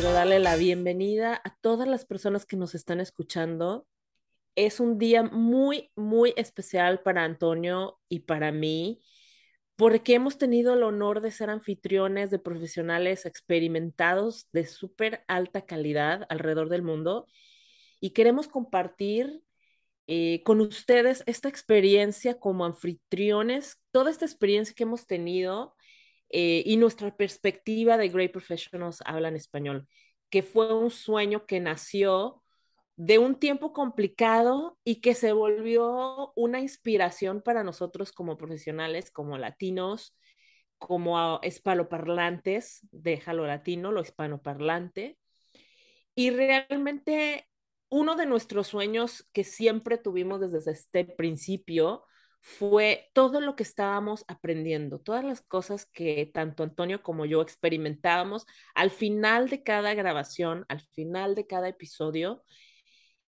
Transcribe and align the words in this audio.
Quiero 0.00 0.14
darle 0.14 0.38
la 0.38 0.56
bienvenida 0.56 1.42
a 1.44 1.54
todas 1.60 1.86
las 1.86 2.06
personas 2.06 2.46
que 2.46 2.56
nos 2.56 2.74
están 2.74 3.00
escuchando. 3.00 3.86
Es 4.54 4.80
un 4.80 4.96
día 4.96 5.22
muy, 5.22 5.90
muy 5.94 6.32
especial 6.38 7.02
para 7.02 7.22
Antonio 7.22 8.00
y 8.08 8.20
para 8.20 8.50
mí, 8.50 9.02
porque 9.76 10.14
hemos 10.14 10.38
tenido 10.38 10.72
el 10.72 10.84
honor 10.84 11.20
de 11.20 11.30
ser 11.30 11.50
anfitriones 11.50 12.30
de 12.30 12.38
profesionales 12.38 13.26
experimentados 13.26 14.48
de 14.52 14.64
súper 14.64 15.22
alta 15.28 15.66
calidad 15.66 16.24
alrededor 16.30 16.70
del 16.70 16.80
mundo 16.80 17.26
y 18.00 18.12
queremos 18.12 18.48
compartir 18.48 19.42
eh, 20.06 20.42
con 20.44 20.62
ustedes 20.62 21.22
esta 21.26 21.50
experiencia 21.50 22.40
como 22.40 22.64
anfitriones, 22.64 23.76
toda 23.90 24.10
esta 24.10 24.24
experiencia 24.24 24.74
que 24.74 24.84
hemos 24.84 25.06
tenido 25.06 25.74
eh, 26.30 26.62
y 26.64 26.76
nuestra 26.76 27.16
perspectiva 27.16 27.96
de 27.96 28.08
Great 28.08 28.32
Professionals 28.32 29.02
Hablan 29.04 29.36
Español, 29.36 29.88
que 30.30 30.42
fue 30.42 30.72
un 30.74 30.90
sueño 30.90 31.46
que 31.46 31.60
nació 31.60 32.42
de 32.96 33.18
un 33.18 33.36
tiempo 33.36 33.72
complicado 33.72 34.78
y 34.84 35.00
que 35.00 35.14
se 35.14 35.32
volvió 35.32 36.32
una 36.36 36.60
inspiración 36.60 37.42
para 37.42 37.64
nosotros 37.64 38.12
como 38.12 38.36
profesionales, 38.36 39.10
como 39.10 39.38
latinos, 39.38 40.16
como 40.78 41.40
hispanoparlantes, 41.42 42.86
déjalo 42.92 43.46
latino, 43.46 43.90
lo 43.90 44.00
hispanoparlante. 44.00 45.18
Y 46.14 46.30
realmente 46.30 47.48
uno 47.88 48.16
de 48.16 48.26
nuestros 48.26 48.68
sueños 48.68 49.28
que 49.32 49.44
siempre 49.44 49.98
tuvimos 49.98 50.40
desde 50.40 50.70
este 50.70 51.04
principio 51.04 52.04
fue 52.40 53.10
todo 53.12 53.40
lo 53.40 53.54
que 53.56 53.62
estábamos 53.62 54.24
aprendiendo, 54.28 54.98
todas 55.00 55.24
las 55.24 55.42
cosas 55.42 55.86
que 55.86 56.30
tanto 56.32 56.62
Antonio 56.62 57.02
como 57.02 57.26
yo 57.26 57.42
experimentábamos 57.42 58.46
al 58.74 58.90
final 58.90 59.48
de 59.48 59.62
cada 59.62 59.94
grabación, 59.94 60.64
al 60.68 60.80
final 60.80 61.34
de 61.34 61.46
cada 61.46 61.68
episodio, 61.68 62.42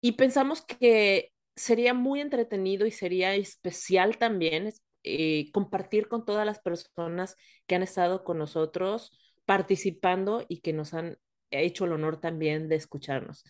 y 0.01 0.13
pensamos 0.13 0.63
que 0.63 1.33
sería 1.57 1.95
muy 1.95 2.21
entretenido 2.21 2.87
y 2.87 2.91
sería 2.91 3.35
especial 3.35 4.19
también 4.19 4.73
eh, 5.05 5.51
compartir 5.53 6.09
con 6.09 6.25
todas 6.25 6.47
las 6.47 6.61
personas 6.61 7.37
que 7.67 7.75
han 7.75 7.83
estado 7.83 8.25
con 8.25 8.39
nosotros 8.39 9.13
participando 9.45 10.45
y 10.49 10.61
que 10.61 10.73
nos 10.73 10.95
han 10.95 11.19
hecho 11.51 11.85
el 11.85 11.93
honor 11.93 12.21
también 12.21 12.69
de 12.69 12.77
escucharnos. 12.77 13.45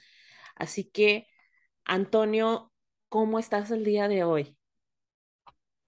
Así 0.57 0.85
que, 0.91 1.29
Antonio, 1.85 2.73
¿cómo 3.09 3.39
estás 3.39 3.71
el 3.71 3.85
día 3.85 4.09
de 4.09 4.25
hoy? 4.25 4.57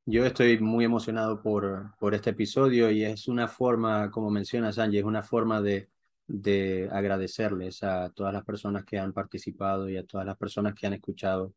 Yo 0.06 0.26
estoy 0.26 0.58
muy 0.58 0.84
emocionado 0.84 1.40
por, 1.40 1.96
por 1.98 2.14
este 2.14 2.30
episodio 2.30 2.90
y 2.90 3.04
es 3.04 3.26
una 3.26 3.48
forma, 3.48 4.10
como 4.10 4.30
menciona 4.30 4.70
Sanji, 4.70 4.98
es 4.98 5.04
una 5.04 5.22
forma 5.22 5.62
de, 5.62 5.88
de 6.26 6.90
agradecerles 6.92 7.82
a 7.82 8.10
todas 8.10 8.34
las 8.34 8.44
personas 8.44 8.84
que 8.84 8.98
han 8.98 9.14
participado 9.14 9.88
y 9.88 9.96
a 9.96 10.04
todas 10.04 10.26
las 10.26 10.36
personas 10.36 10.74
que 10.74 10.86
han 10.86 10.92
escuchado 10.92 11.54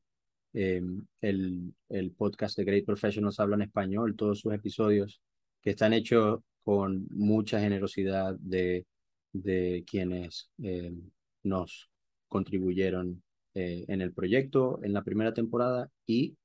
eh, 0.54 0.82
el, 1.20 1.74
el 1.90 2.12
podcast 2.12 2.58
de 2.58 2.64
Great 2.64 2.86
Professionals 2.86 3.38
Hablan 3.40 3.64
Español, 3.64 4.16
todos 4.16 4.40
sus 4.40 4.54
episodios 4.54 5.22
que 5.62 5.72
están 5.72 5.92
hechos 5.92 6.40
con 6.64 7.06
mucha 7.10 7.60
generosidad 7.60 8.34
de, 8.40 8.86
de 9.34 9.84
quienes 9.86 10.52
eh, 10.64 10.94
nos 11.44 11.90
contribuyeron 12.30 13.22
eh, 13.56 13.84
en 13.90 14.02
el 14.02 14.14
proyecto 14.14 14.80
en 14.84 14.94
la 14.94 15.04
primera 15.04 15.34
temporada 15.34 15.90
y 16.06 16.38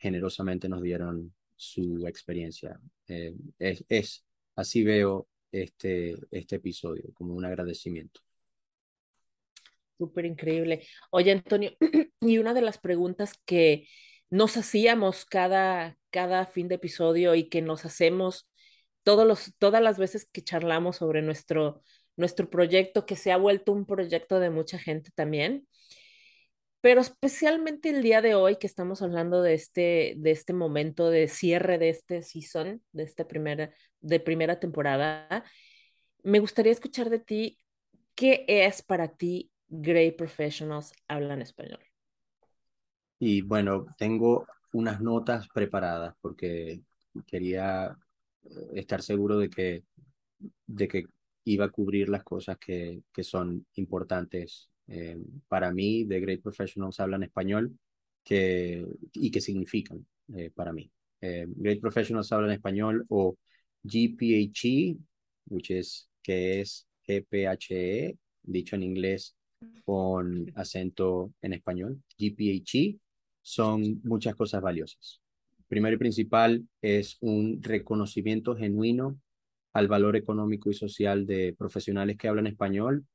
generosamente 0.00 0.68
nos 0.68 0.82
dieron 0.82 1.32
su 1.54 2.06
experiencia. 2.06 2.80
Eh, 3.06 3.34
es, 3.58 3.84
es, 3.88 4.24
así 4.56 4.82
veo 4.82 5.28
este, 5.52 6.16
este 6.30 6.56
episodio, 6.56 7.12
como 7.14 7.34
un 7.34 7.44
agradecimiento. 7.44 8.20
Súper 9.98 10.24
increíble. 10.24 10.86
Oye, 11.10 11.32
Antonio, 11.32 11.72
y 12.20 12.38
una 12.38 12.54
de 12.54 12.62
las 12.62 12.78
preguntas 12.78 13.34
que 13.44 13.86
nos 14.30 14.56
hacíamos 14.56 15.26
cada, 15.26 15.98
cada 16.08 16.46
fin 16.46 16.68
de 16.68 16.76
episodio 16.76 17.34
y 17.34 17.50
que 17.50 17.60
nos 17.60 17.84
hacemos 17.84 18.48
todos 19.02 19.26
los, 19.26 19.54
todas 19.58 19.82
las 19.82 19.98
veces 19.98 20.26
que 20.32 20.42
charlamos 20.42 20.96
sobre 20.96 21.20
nuestro, 21.20 21.82
nuestro 22.16 22.48
proyecto, 22.48 23.04
que 23.04 23.16
se 23.16 23.32
ha 23.32 23.36
vuelto 23.36 23.72
un 23.72 23.84
proyecto 23.84 24.40
de 24.40 24.48
mucha 24.48 24.78
gente 24.78 25.10
también, 25.14 25.66
pero 26.80 27.00
especialmente 27.00 27.90
el 27.90 28.02
día 28.02 28.22
de 28.22 28.34
hoy 28.34 28.56
que 28.56 28.66
estamos 28.66 29.02
hablando 29.02 29.42
de 29.42 29.54
este, 29.54 30.14
de 30.16 30.30
este 30.30 30.52
momento 30.52 31.10
de 31.10 31.28
cierre 31.28 31.78
de 31.78 31.90
este 31.90 32.22
season, 32.22 32.82
de 32.92 33.02
esta 33.02 33.28
primera, 33.28 33.70
de 34.00 34.20
primera 34.20 34.58
temporada, 34.58 35.44
me 36.22 36.38
gustaría 36.38 36.72
escuchar 36.72 37.10
de 37.10 37.18
ti 37.18 37.58
qué 38.14 38.44
es 38.48 38.82
para 38.82 39.08
ti 39.08 39.50
Great 39.68 40.16
Professionals 40.16 40.92
Hablan 41.08 41.42
Español. 41.42 41.80
Y 43.18 43.42
bueno, 43.42 43.86
tengo 43.98 44.46
unas 44.72 45.00
notas 45.00 45.48
preparadas 45.48 46.14
porque 46.22 46.82
quería 47.26 47.96
eh, 48.42 48.48
estar 48.74 49.02
seguro 49.02 49.38
de 49.38 49.50
que, 49.50 49.84
de 50.66 50.88
que 50.88 51.04
iba 51.44 51.66
a 51.66 51.70
cubrir 51.70 52.08
las 52.08 52.24
cosas 52.24 52.56
que, 52.58 53.02
que 53.12 53.22
son 53.22 53.66
importantes 53.74 54.69
eh, 54.90 55.16
para 55.46 55.72
mí, 55.72 56.04
The 56.04 56.18
Great 56.18 56.42
Professionals 56.42 56.98
hablan 56.98 57.22
español 57.22 57.78
que, 58.24 58.84
y 59.12 59.30
qué 59.30 59.40
significan 59.40 60.04
eh, 60.34 60.50
para 60.52 60.72
mí. 60.72 60.90
Eh, 61.20 61.46
Great 61.48 61.80
Professionals 61.80 62.32
hablan 62.32 62.50
español 62.50 63.06
o 63.08 63.36
GPHE, 63.84 64.96
which 65.46 65.70
is, 65.70 66.08
que 66.20 66.60
es 66.60 66.88
GPHE, 67.06 68.18
dicho 68.42 68.74
en 68.74 68.82
inglés 68.82 69.36
con 69.84 70.50
acento 70.56 71.32
en 71.40 71.52
español. 71.52 72.02
GPHE 72.18 72.98
son 73.42 74.00
muchas 74.02 74.34
cosas 74.34 74.60
valiosas. 74.60 75.20
Primero 75.68 75.94
y 75.94 75.98
principal 75.98 76.66
es 76.82 77.16
un 77.20 77.62
reconocimiento 77.62 78.56
genuino 78.56 79.20
al 79.72 79.86
valor 79.86 80.16
económico 80.16 80.68
y 80.68 80.74
social 80.74 81.26
de 81.26 81.54
profesionales 81.56 82.16
que 82.16 82.26
hablan 82.26 82.48
español 82.48 83.06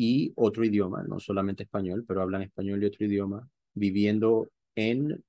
y 0.00 0.32
otro 0.36 0.64
idioma, 0.64 1.02
no 1.02 1.18
solamente 1.18 1.64
español, 1.64 2.04
pero 2.06 2.22
hablan 2.22 2.42
español 2.42 2.80
y 2.80 2.86
otro 2.86 3.04
idioma, 3.04 3.50
viviendo 3.74 4.48
en 4.76 5.24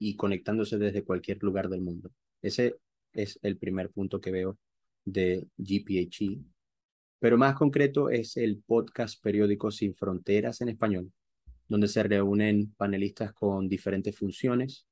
y 0.00 0.16
conectándose 0.16 0.78
desde 0.78 1.04
cualquier 1.04 1.40
lugar 1.44 1.68
del 1.68 1.82
mundo. 1.82 2.10
Ese 2.42 2.74
es 3.12 3.38
el 3.42 3.56
primer 3.56 3.90
punto 3.90 4.20
que 4.20 4.32
veo 4.32 4.58
de 5.04 5.46
GPHE. 5.58 6.40
Pero 7.20 7.38
más 7.38 7.54
concreto 7.54 8.10
es 8.10 8.36
el 8.36 8.60
podcast 8.66 9.22
periódico 9.22 9.70
Sin 9.70 9.94
Fronteras 9.94 10.60
en 10.60 10.70
español, 10.70 11.12
donde 11.68 11.86
se 11.86 12.02
reúnen 12.02 12.74
panelistas 12.76 13.32
con 13.32 13.68
diferentes 13.68 14.18
funciones, 14.18 14.88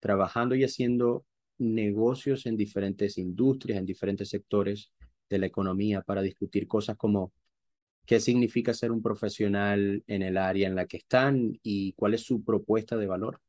trabajando 0.00 0.54
y 0.54 0.64
haciendo 0.64 1.26
negocios 1.58 2.46
en 2.46 2.56
diferentes 2.56 3.18
industrias, 3.18 3.78
en 3.78 3.84
diferentes 3.84 4.30
sectores 4.30 4.92
de 5.28 5.38
la 5.38 5.46
economía 5.46 6.00
para 6.00 6.22
discutir 6.22 6.66
cosas 6.66 6.96
como 6.96 7.34
qué 8.06 8.20
significa 8.20 8.74
ser 8.74 8.92
un 8.92 9.02
profesional 9.02 10.02
en 10.06 10.22
el 10.22 10.36
área 10.36 10.68
en 10.68 10.74
la 10.74 10.86
que 10.86 10.98
están 10.98 11.58
y 11.62 11.92
cuál 11.94 12.14
es 12.14 12.22
su 12.22 12.42
propuesta 12.44 12.96
de 12.96 13.06
valor. 13.06 13.40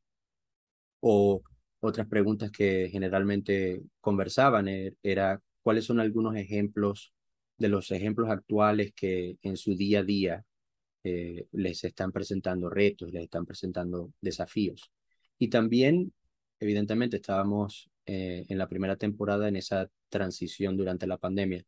O 1.00 1.42
otras 1.80 2.06
preguntas 2.08 2.50
que 2.50 2.88
generalmente 2.90 3.82
conversaban 4.00 4.68
er, 4.68 4.96
era 5.02 5.42
cuáles 5.62 5.84
son 5.84 6.00
algunos 6.00 6.36
ejemplos 6.36 7.12
de 7.58 7.68
los 7.68 7.90
ejemplos 7.90 8.30
actuales 8.30 8.92
que 8.94 9.38
en 9.42 9.56
su 9.56 9.76
día 9.76 10.00
a 10.00 10.02
día 10.02 10.44
eh, 11.04 11.46
les 11.52 11.84
están 11.84 12.12
presentando 12.12 12.70
retos, 12.70 13.12
les 13.12 13.24
están 13.24 13.46
presentando 13.46 14.12
desafíos. 14.20 14.90
Y 15.38 15.48
también, 15.48 16.12
evidentemente, 16.60 17.16
estábamos 17.16 17.90
eh, 18.06 18.46
en 18.48 18.58
la 18.58 18.68
primera 18.68 18.96
temporada 18.96 19.48
en 19.48 19.56
esa 19.56 19.90
transición 20.08 20.76
durante 20.76 21.06
la 21.06 21.18
pandemia 21.18 21.64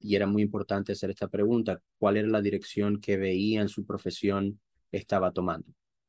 y 0.00 0.16
era 0.16 0.26
muy 0.26 0.42
importante 0.42 0.92
hacer 0.92 1.10
esta 1.10 1.28
pregunta, 1.28 1.80
¿cuál 1.98 2.16
era 2.16 2.28
la 2.28 2.40
dirección 2.40 3.00
que 3.00 3.16
veía 3.16 3.60
en 3.60 3.68
su 3.68 3.84
profesión 3.84 4.60
estaba 4.90 5.32
tomando? 5.32 5.68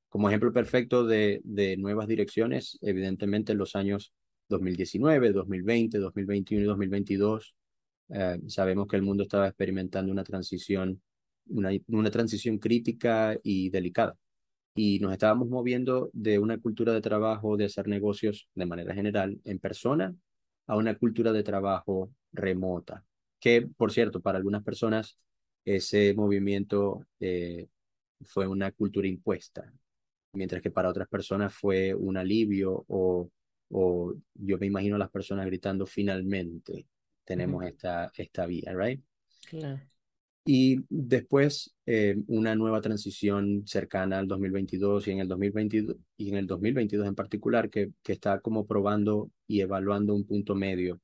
Como 0.10 0.30
ejemplo 0.30 0.52
perfecto 0.54 1.06
de, 1.06 1.42
de 1.44 1.78
nuevas 1.78 2.08
direcciones, 2.08 2.78
evidentemente 2.82 3.52
en 3.52 3.58
los 3.58 3.76
años 3.76 4.14
2019, 4.50 5.32
2020, 5.32 5.98
2021 5.98 6.64
y 6.64 6.68
2022, 6.68 7.56
eh, 8.10 8.40
sabemos 8.48 8.88
que 8.88 8.98
el 8.98 9.04
mundo 9.04 9.24
estaba 9.24 9.48
experimentando 9.48 10.12
una 10.12 10.24
transición, 10.24 11.02
una, 11.48 11.72
una 11.88 12.12
transición 12.12 12.58
crítica 12.60 13.38
y 13.44 13.70
delicada. 13.70 14.16
Y 14.76 15.00
nos 15.00 15.12
estábamos 15.14 15.50
moviendo 15.50 16.10
de 16.14 16.40
una 16.40 16.58
cultura 16.58 16.94
de 16.94 17.02
trabajo, 17.02 17.58
de 17.58 17.66
hacer 17.66 17.88
negocios 17.88 18.48
de 18.56 18.66
manera 18.66 18.94
general 18.94 19.40
en 19.44 19.60
persona, 19.60 20.16
a 20.68 20.78
una 20.78 20.96
cultura 20.96 21.34
de 21.34 21.44
trabajo 21.44 22.12
remota, 22.32 23.04
que 23.42 23.64
por 23.64 23.92
cierto, 23.92 24.22
para 24.22 24.38
algunas 24.38 24.64
personas 24.64 25.18
ese 25.66 26.14
movimiento 26.14 27.06
eh, 27.20 27.68
fue 28.22 28.48
una 28.48 28.72
cultura 28.72 29.08
impuesta, 29.08 29.74
mientras 30.34 30.62
que 30.62 30.72
para 30.72 30.90
otras 30.90 31.08
personas 31.10 31.54
fue 31.54 31.94
un 31.94 32.18
alivio 32.18 32.86
o, 32.88 33.30
o 33.70 34.14
yo 34.36 34.58
me 34.60 34.68
imagino 34.68 34.96
a 34.96 35.00
las 35.00 35.10
personas 35.10 35.46
gritando 35.48 35.86
finalmente 35.86 36.88
tenemos 37.26 37.66
esta, 37.66 38.12
esta 38.16 38.46
vía, 38.46 38.74
¿right? 38.76 39.02
Claro. 39.50 39.82
Y 40.44 40.84
después 40.90 41.74
eh, 41.86 42.16
una 42.28 42.56
nueva 42.56 42.82
transición 42.82 43.64
cercana 43.66 44.20
al 44.20 44.28
2022 44.28 45.08
y 45.08 45.12
en 45.12 45.20
el 45.20 45.28
2022, 45.28 45.98
y 46.18 46.30
en 46.30 46.38
el 46.38 46.48
2022 46.48 47.08
en 47.08 47.16
particular, 47.16 47.70
que, 47.70 47.92
que 48.04 48.14
está 48.14 48.40
como 48.40 48.66
probando 48.66 49.32
y 49.48 49.62
evaluando 49.62 50.16
un 50.16 50.26
punto 50.26 50.56
medio, 50.56 51.00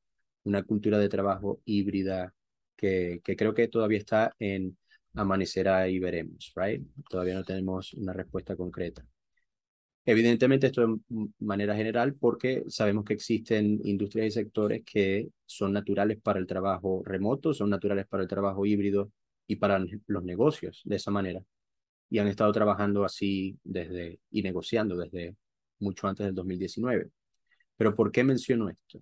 una 0.47 0.63
cultura 0.63 0.97
de 0.97 1.09
trabajo 1.09 1.61
híbrida 1.65 2.33
que, 2.75 3.21
creo 3.23 3.53
que 3.53 3.67
todavía 3.67 3.97
está 3.99 4.33
en 4.39 4.77
amanecerá 5.13 5.89
y 5.89 5.99
veremos, 5.99 6.53
right? 6.55 6.85
Todavía 7.09 7.35
no 7.35 7.43
tenemos 7.43 7.93
una 7.93 8.13
respuesta 8.13 8.55
concreta. 8.55 9.05
Evidentemente 10.05 10.67
esto 10.67 10.87
de 10.87 11.27
manera 11.39 11.75
general 11.75 12.15
porque 12.15 12.63
sabemos 12.67 13.03
que 13.03 13.13
existen 13.13 13.81
industrias 13.83 14.27
y 14.27 14.31
sectores 14.31 14.83
que 14.85 15.29
son 15.45 15.73
naturales 15.73 16.17
para 16.21 16.39
el 16.39 16.47
trabajo 16.47 17.03
remoto, 17.05 17.53
son 17.53 17.69
naturales 17.69 18.07
para 18.07 18.23
el 18.23 18.29
trabajo 18.29 18.65
híbrido 18.65 19.11
y 19.47 19.57
para 19.57 19.79
los 20.07 20.23
negocios 20.23 20.81
de 20.85 20.95
esa 20.95 21.11
manera. 21.11 21.41
Y 22.09 22.19
han 22.19 22.27
estado 22.27 22.53
trabajando 22.53 23.03
así 23.03 23.59
desde 23.63 24.19
y 24.31 24.43
negociando 24.43 24.95
desde 24.95 25.35
mucho 25.79 26.07
antes 26.07 26.25
del 26.25 26.35
2019. 26.35 27.09
Pero 27.75 27.95
¿por 27.95 28.11
qué 28.11 28.23
menciono 28.23 28.69
esto? 28.69 29.01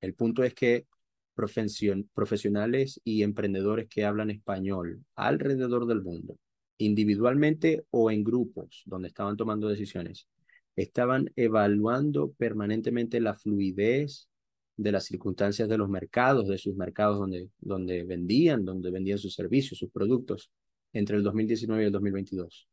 El 0.00 0.14
punto 0.14 0.44
es 0.44 0.54
que 0.54 0.86
profesionales 1.34 3.00
y 3.04 3.22
emprendedores 3.22 3.88
que 3.88 4.04
hablan 4.04 4.30
español 4.30 5.04
alrededor 5.14 5.86
del 5.86 6.02
mundo 6.02 6.36
individualmente 6.78 7.84
o 7.90 8.10
en 8.10 8.24
grupos 8.24 8.82
donde 8.86 9.08
estaban 9.08 9.36
tomando 9.36 9.68
decisiones, 9.68 10.28
estaban 10.76 11.30
evaluando 11.36 12.32
permanentemente 12.32 13.20
la 13.20 13.34
fluidez 13.34 14.28
de 14.76 14.92
las 14.92 15.04
circunstancias 15.04 15.68
de 15.68 15.76
los 15.76 15.88
mercados, 15.88 16.46
de 16.46 16.56
sus 16.56 16.76
mercados 16.76 17.18
donde, 17.58 18.04
vendían, 18.04 18.64
donde 18.64 18.90
vendían 18.90 19.18
sus 19.18 19.34
servicios, 19.34 19.78
sus 19.78 19.90
productos, 19.90 20.50
entre 20.92 21.16
el 21.16 21.24
2019 21.24 21.82
y 21.82 21.86
el 21.86 21.92
2022. 21.92 22.68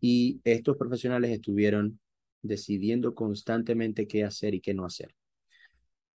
Y 0.00 0.40
estos 0.44 0.78
profesionales 0.78 1.30
estuvieron 1.30 2.00
decidiendo 2.40 3.14
constantemente 3.14 4.06
qué 4.08 4.24
hacer 4.24 4.54
y 4.54 4.60
qué 4.60 4.72
no 4.72 4.86
hacer. 4.86 5.14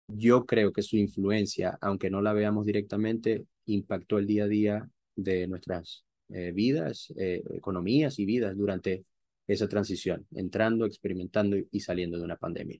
Yo 0.07 0.45
creo 0.45 0.71
que 0.71 0.81
su 0.81 0.97
influencia, 0.97 1.77
aunque 1.81 2.09
no 2.09 2.21
la 2.21 2.33
veamos 2.33 2.65
directamente, 2.65 3.45
impactó 3.65 4.19
el 4.19 4.27
día 4.27 4.43
a 4.43 4.47
día 4.47 4.89
de 5.15 5.47
nuestras 5.47 6.05
eh, 6.29 6.51
vidas, 6.51 7.13
eh, 7.17 7.43
economías 7.51 8.19
y 8.19 8.25
vidas 8.25 8.55
durante 8.55 9.05
esa 9.47 9.67
transición, 9.67 10.25
entrando, 10.31 10.85
experimentando 10.85 11.57
y 11.71 11.79
saliendo 11.79 12.17
de 12.17 12.23
una 12.23 12.37
pandemia. 12.37 12.79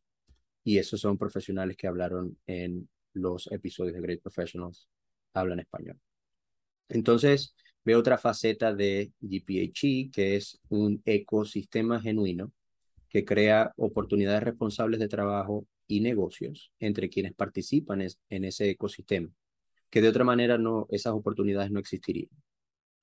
Y 0.63 0.77
esos 0.77 1.01
son 1.01 1.17
profesionales 1.17 1.77
que 1.77 1.87
hablaron 1.87 2.37
en 2.47 2.89
los 3.13 3.51
episodios 3.51 3.95
de 3.95 4.01
Great 4.01 4.21
Professionals, 4.21 4.87
hablan 5.33 5.59
español. 5.59 5.99
Entonces, 6.89 7.55
veo 7.83 7.99
otra 7.99 8.17
faceta 8.17 8.73
de 8.73 9.11
GPHE, 9.21 10.09
que 10.11 10.35
es 10.35 10.59
un 10.69 11.01
ecosistema 11.05 12.01
genuino 12.01 12.51
que 13.09 13.25
crea 13.25 13.71
oportunidades 13.77 14.43
responsables 14.43 14.99
de 14.99 15.07
trabajo 15.07 15.65
y 15.87 15.99
negocios 16.01 16.71
entre 16.79 17.09
quienes 17.09 17.33
participan 17.33 18.01
en 18.01 18.43
ese 18.45 18.69
ecosistema, 18.69 19.29
que 19.89 20.01
de 20.01 20.09
otra 20.09 20.23
manera 20.23 20.57
no, 20.57 20.87
esas 20.89 21.13
oportunidades 21.13 21.71
no 21.71 21.79
existirían. 21.79 22.29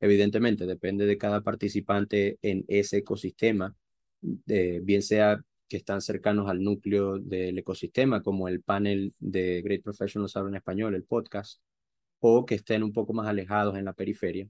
Evidentemente, 0.00 0.66
depende 0.66 1.06
de 1.06 1.16
cada 1.16 1.42
participante 1.42 2.38
en 2.42 2.64
ese 2.66 2.98
ecosistema, 2.98 3.74
bien 4.20 5.02
sea 5.02 5.40
que 5.68 5.76
están 5.76 6.00
cercanos 6.00 6.50
al 6.50 6.62
núcleo 6.62 7.18
del 7.18 7.58
ecosistema, 7.58 8.22
como 8.22 8.48
el 8.48 8.62
panel 8.62 9.14
de 9.20 9.62
Great 9.62 9.82
Professionals 9.82 10.36
Habla 10.36 10.50
en 10.50 10.56
Español, 10.56 10.94
el 10.94 11.04
podcast, 11.04 11.60
o 12.18 12.44
que 12.44 12.56
estén 12.56 12.82
un 12.82 12.92
poco 12.92 13.12
más 13.12 13.28
alejados 13.28 13.76
en 13.76 13.84
la 13.84 13.92
periferia, 13.92 14.48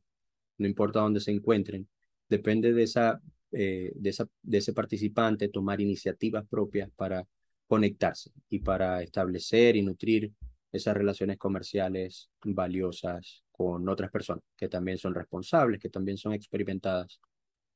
no 0.58 0.66
importa 0.66 1.00
dónde 1.00 1.20
se 1.20 1.32
encuentren, 1.32 1.88
depende 2.28 2.72
de, 2.72 2.82
esa, 2.82 3.20
eh, 3.52 3.92
de, 3.94 4.10
esa, 4.10 4.26
de 4.42 4.58
ese 4.58 4.72
participante 4.72 5.48
tomar 5.48 5.80
iniciativas 5.80 6.46
propias 6.48 6.90
para 6.96 7.26
conectarse 7.72 8.30
y 8.50 8.58
para 8.58 9.00
establecer 9.00 9.76
y 9.76 9.82
nutrir 9.82 10.30
esas 10.70 10.94
relaciones 10.94 11.38
comerciales 11.38 12.28
valiosas 12.44 13.44
con 13.50 13.88
otras 13.88 14.10
personas 14.10 14.44
que 14.54 14.68
también 14.68 14.98
son 14.98 15.14
responsables, 15.14 15.80
que 15.80 15.88
también 15.88 16.18
son 16.18 16.34
experimentadas, 16.34 17.18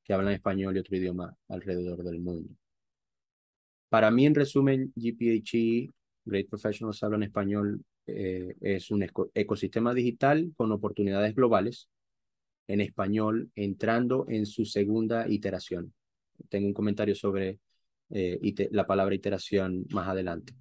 que 0.03 0.13
hablan 0.13 0.33
español 0.33 0.77
y 0.77 0.81
otro 0.81 0.95
idioma 0.95 1.35
alrededor 1.47 2.03
del 2.03 2.19
mundo. 2.19 2.53
Para 3.89 4.11
mí, 4.11 4.27
en 4.27 4.35
resumen, 4.35 4.93
GPHE, 4.95 5.91
Great 6.25 6.47
Professionals 6.47 7.01
Hablan 7.01 7.23
Español, 7.23 7.83
eh, 8.05 8.53
es 8.61 8.91
un 8.91 9.03
ecosistema 9.33 9.95
digital 9.95 10.53
con 10.55 10.71
oportunidades 10.71 11.33
globales 11.33 11.89
en 12.67 12.81
español, 12.81 13.49
entrando 13.55 14.27
en 14.29 14.45
su 14.45 14.63
segunda 14.63 15.27
iteración. 15.27 15.91
Tengo 16.49 16.67
un 16.67 16.75
comentario 16.75 17.15
sobre 17.15 17.57
eh, 18.09 18.69
la 18.71 18.87
palabra 18.87 19.15
iteración 19.15 19.85
más 19.91 20.07
adelante. 20.07 20.53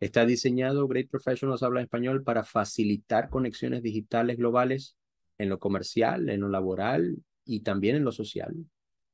Está 0.00 0.26
diseñado, 0.26 0.88
Great 0.88 1.08
Professionals 1.08 1.62
habla 1.62 1.80
español, 1.80 2.24
para 2.24 2.42
facilitar 2.42 3.30
conexiones 3.30 3.82
digitales 3.82 4.36
globales 4.36 4.96
en 5.38 5.48
lo 5.48 5.58
comercial, 5.58 6.28
en 6.28 6.40
lo 6.40 6.48
laboral 6.48 7.16
y 7.44 7.60
también 7.60 7.96
en 7.96 8.04
lo 8.04 8.12
social, 8.12 8.54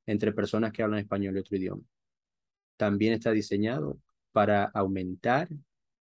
entre 0.07 0.33
personas 0.33 0.73
que 0.73 0.83
hablan 0.83 1.01
español 1.01 1.37
y 1.37 1.41
otro 1.41 1.57
idioma. 1.57 1.83
También 2.77 3.13
está 3.13 3.33
diseñado 3.33 3.99
para 4.33 4.65
aumentar 4.65 5.49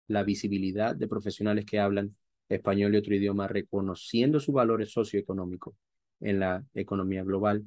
la 0.07 0.23
visibilidad 0.23 0.95
de 0.95 1.07
profesionales 1.07 1.65
que 1.65 1.79
hablan 1.79 2.15
español 2.49 2.93
y 2.93 2.97
otro 2.97 3.15
idioma, 3.15 3.47
reconociendo 3.47 4.39
su 4.39 4.51
valor 4.51 4.85
socioeconómico 4.85 5.75
en 6.19 6.39
la 6.39 6.65
economía 6.73 7.23
global. 7.23 7.63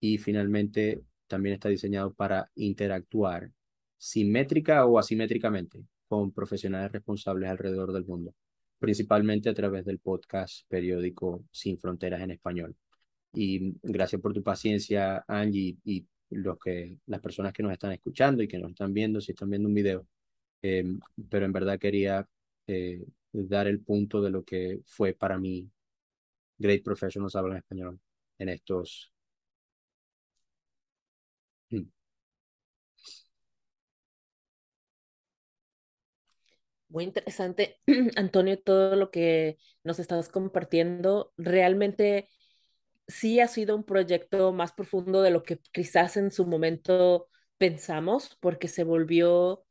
Y 0.00 0.18
finalmente, 0.18 1.02
también 1.28 1.54
está 1.54 1.68
diseñado 1.68 2.12
para 2.12 2.50
interactuar 2.56 3.52
simétrica 3.96 4.86
o 4.86 4.98
asimétricamente 4.98 5.84
con 6.08 6.32
profesionales 6.32 6.92
responsables 6.92 7.50
alrededor 7.50 7.92
del 7.92 8.06
mundo, 8.06 8.34
principalmente 8.78 9.48
a 9.48 9.54
través 9.54 9.84
del 9.84 9.98
podcast 9.98 10.66
periódico 10.68 11.44
Sin 11.50 11.78
Fronteras 11.78 12.22
en 12.22 12.32
Español. 12.32 12.76
Y 13.32 13.74
gracias 13.82 14.20
por 14.20 14.32
tu 14.32 14.42
paciencia, 14.42 15.24
Angie, 15.28 15.76
y 15.84 16.06
los 16.30 16.58
que, 16.58 16.98
las 17.06 17.20
personas 17.20 17.52
que 17.52 17.62
nos 17.62 17.72
están 17.72 17.92
escuchando 17.92 18.42
y 18.42 18.48
que 18.48 18.58
nos 18.58 18.70
están 18.70 18.92
viendo, 18.92 19.20
si 19.20 19.32
están 19.32 19.50
viendo 19.50 19.68
un 19.68 19.74
video. 19.74 20.06
Eh, 20.62 20.84
pero 21.28 21.44
en 21.44 21.52
verdad 21.52 21.78
quería 21.78 22.26
eh, 22.66 23.04
dar 23.32 23.66
el 23.66 23.80
punto 23.80 24.20
de 24.22 24.30
lo 24.30 24.44
que 24.44 24.80
fue 24.86 25.14
para 25.14 25.38
mí 25.38 25.70
Great 26.58 26.82
Professionals 26.82 27.36
Hablan 27.36 27.58
Español 27.58 28.00
en 28.38 28.48
estos 28.48 29.12
Muy 36.88 37.04
interesante, 37.04 37.80
Antonio, 38.16 38.60
todo 38.60 38.96
lo 38.96 39.10
que 39.10 39.58
nos 39.84 39.98
estás 39.98 40.28
compartiendo. 40.28 41.32
Realmente 41.36 42.28
sí 43.06 43.40
ha 43.40 43.48
sido 43.48 43.76
un 43.76 43.84
proyecto 43.84 44.52
más 44.52 44.72
profundo 44.72 45.22
de 45.22 45.30
lo 45.30 45.42
que 45.42 45.58
quizás 45.72 46.16
en 46.16 46.30
su 46.30 46.46
momento 46.46 47.28
pensamos, 47.58 48.36
porque 48.40 48.68
se 48.68 48.84
volvió 48.84 49.64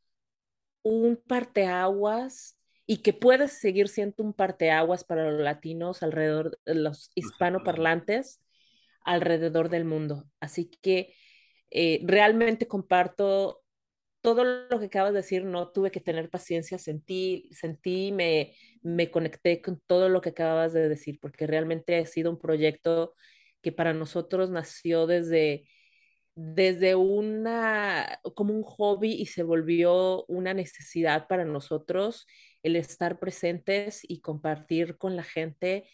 un 0.83 1.17
parteaguas 1.17 2.59
y 2.85 2.97
que 2.97 3.13
puede 3.13 3.47
seguir 3.47 3.89
siendo 3.89 4.23
un 4.23 4.33
parteaguas 4.33 5.03
para 5.03 5.29
los 5.29 5.41
latinos 5.41 6.03
alrededor, 6.03 6.59
los 6.65 7.11
hispanoparlantes 7.15 8.41
alrededor 9.03 9.69
del 9.69 9.85
mundo. 9.85 10.25
Así 10.39 10.69
que 10.81 11.13
eh, 11.71 12.01
realmente 12.03 12.67
comparto 12.67 13.61
todo 14.21 14.43
lo 14.43 14.79
que 14.79 14.85
acabas 14.87 15.13
de 15.13 15.19
decir, 15.19 15.45
no 15.45 15.69
tuve 15.71 15.91
que 15.91 16.01
tener 16.01 16.29
paciencia, 16.29 16.77
sentí, 16.77 17.49
sentí, 17.51 18.11
me, 18.11 18.53
me 18.81 19.11
conecté 19.11 19.61
con 19.61 19.81
todo 19.87 20.09
lo 20.09 20.21
que 20.21 20.29
acabas 20.29 20.73
de 20.73 20.89
decir, 20.89 21.19
porque 21.21 21.47
realmente 21.47 21.97
ha 21.97 22.05
sido 22.05 22.31
un 22.31 22.39
proyecto 22.39 23.13
que 23.61 23.71
para 23.71 23.93
nosotros 23.93 24.49
nació 24.49 25.07
desde, 25.07 25.65
desde 26.35 26.95
una, 26.95 28.19
como 28.35 28.53
un 28.53 28.63
hobby 28.63 29.13
y 29.13 29.25
se 29.27 29.43
volvió 29.43 30.25
una 30.27 30.53
necesidad 30.53 31.27
para 31.27 31.45
nosotros 31.45 32.27
el 32.63 32.75
estar 32.75 33.19
presentes 33.19 34.01
y 34.07 34.21
compartir 34.21 34.97
con 34.97 35.15
la 35.15 35.23
gente 35.23 35.89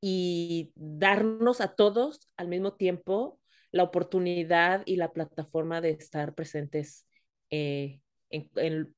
y 0.00 0.72
darnos 0.74 1.60
a 1.60 1.74
todos 1.74 2.28
al 2.36 2.48
mismo 2.48 2.74
tiempo 2.74 3.40
la 3.72 3.84
oportunidad 3.84 4.82
y 4.86 4.96
la 4.96 5.12
plataforma 5.12 5.80
de 5.80 5.90
estar 5.90 6.34
presentes 6.34 7.05
eh, 7.50 8.00
en, 8.30 8.94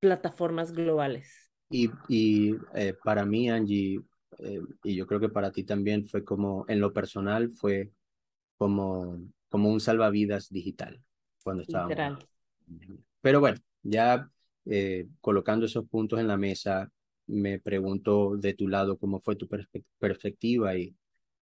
plataformas 0.00 0.72
globales. 0.72 1.52
Y, 1.70 1.88
y 2.08 2.56
eh, 2.74 2.94
para 3.04 3.24
mí, 3.24 3.48
Angie, 3.48 4.00
eh, 4.38 4.60
y 4.82 4.96
yo 4.96 5.06
creo 5.06 5.20
que 5.20 5.28
para 5.28 5.52
ti 5.52 5.64
también 5.64 6.06
fue 6.06 6.24
como, 6.24 6.64
en 6.68 6.80
lo 6.80 6.92
personal, 6.92 7.52
fue 7.54 7.92
como, 8.58 9.20
como 9.48 9.70
un 9.70 9.80
salvavidas 9.80 10.48
digital 10.50 11.00
cuando 11.42 11.62
estábamos. 11.62 12.26
Pero 13.20 13.40
bueno, 13.40 13.58
ya 13.82 14.28
colocando 15.20 15.66
esos 15.66 15.88
puntos 15.88 16.20
en 16.20 16.28
la 16.28 16.36
mesa, 16.36 16.90
me 17.26 17.58
pregunto 17.60 18.36
de 18.36 18.54
tu 18.54 18.68
lado 18.68 18.98
cómo 18.98 19.20
fue 19.20 19.36
tu 19.36 19.48
perspectiva 19.98 20.76
y 20.76 20.94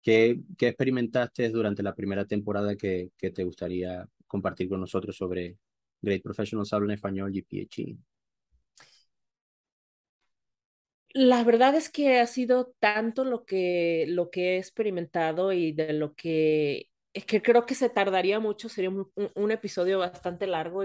qué, 0.02 0.40
qué 0.58 0.70
experimentaste 0.70 1.50
durante 1.50 1.84
la 1.84 1.94
primera 1.94 2.26
temporada 2.26 2.76
que, 2.76 3.12
que 3.18 3.32
te 3.32 3.44
gustaría 3.44 4.08
compartir 4.26 4.70
con 4.70 4.80
nosotros 4.80 5.16
sobre 5.16 5.58
Great 6.02 6.24
Professionals 6.24 6.74
Habla 6.74 6.94
en 6.94 6.96
Español 6.96 7.32
y. 7.36 7.98
La 11.14 11.44
verdad 11.44 11.74
es 11.76 11.90
que 11.90 12.20
ha 12.20 12.28
sido 12.28 12.76
tanto 12.80 13.24
lo 13.24 13.44
que, 13.46 14.06
lo 14.08 14.30
que 14.30 14.56
he 14.56 14.58
experimentado 14.58 15.52
y 15.52 15.72
de 15.72 15.94
lo 15.94 16.14
que 16.14 16.90
es 17.18 17.26
que 17.26 17.42
creo 17.42 17.66
que 17.66 17.74
se 17.74 17.90
tardaría 17.90 18.40
mucho, 18.40 18.70
sería 18.70 18.92
un, 18.92 19.52
episodio 19.52 19.98
bastante 19.98 20.46
largo 20.46 20.84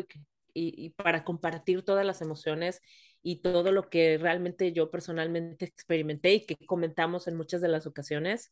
y, 0.54 0.90
para 0.96 1.24
compartir 1.24 1.82
todas 1.82 2.06
las 2.06 2.22
emociones 2.22 2.80
y 3.22 3.42
todo 3.42 3.70
lo 3.70 3.90
que 3.90 4.16
realmente 4.16 4.72
yo 4.72 4.90
personalmente 4.90 5.66
experimenté 5.66 6.32
y 6.32 6.46
que 6.46 6.56
comentamos 6.64 7.28
en 7.28 7.36
muchas 7.36 7.60
de 7.60 7.68
las 7.68 7.86
ocasiones 7.86 8.50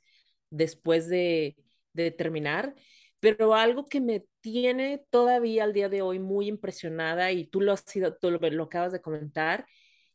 después 0.51 1.09
de, 1.09 1.57
de 1.95 2.11
terminar. 2.11 2.75
Pero 3.21 3.55
algo 3.55 3.85
que 3.87 4.01
me 4.01 4.25
tiene 4.41 5.05
todavía 5.11 5.65
al 5.65 5.75
día 5.75 5.89
de 5.89 6.03
hoy 6.03 6.19
muy 6.19 6.49
impresionada 6.49 7.33
y 7.33 7.47
tú 7.47 7.61
lo 7.61 7.73
has 7.73 7.83
sido, 7.83 8.17
tú 8.17 8.31
lo, 8.31 8.39
lo 8.39 8.65
acabas 8.65 8.93
de 8.93 9.03
comentar, 9.03 9.67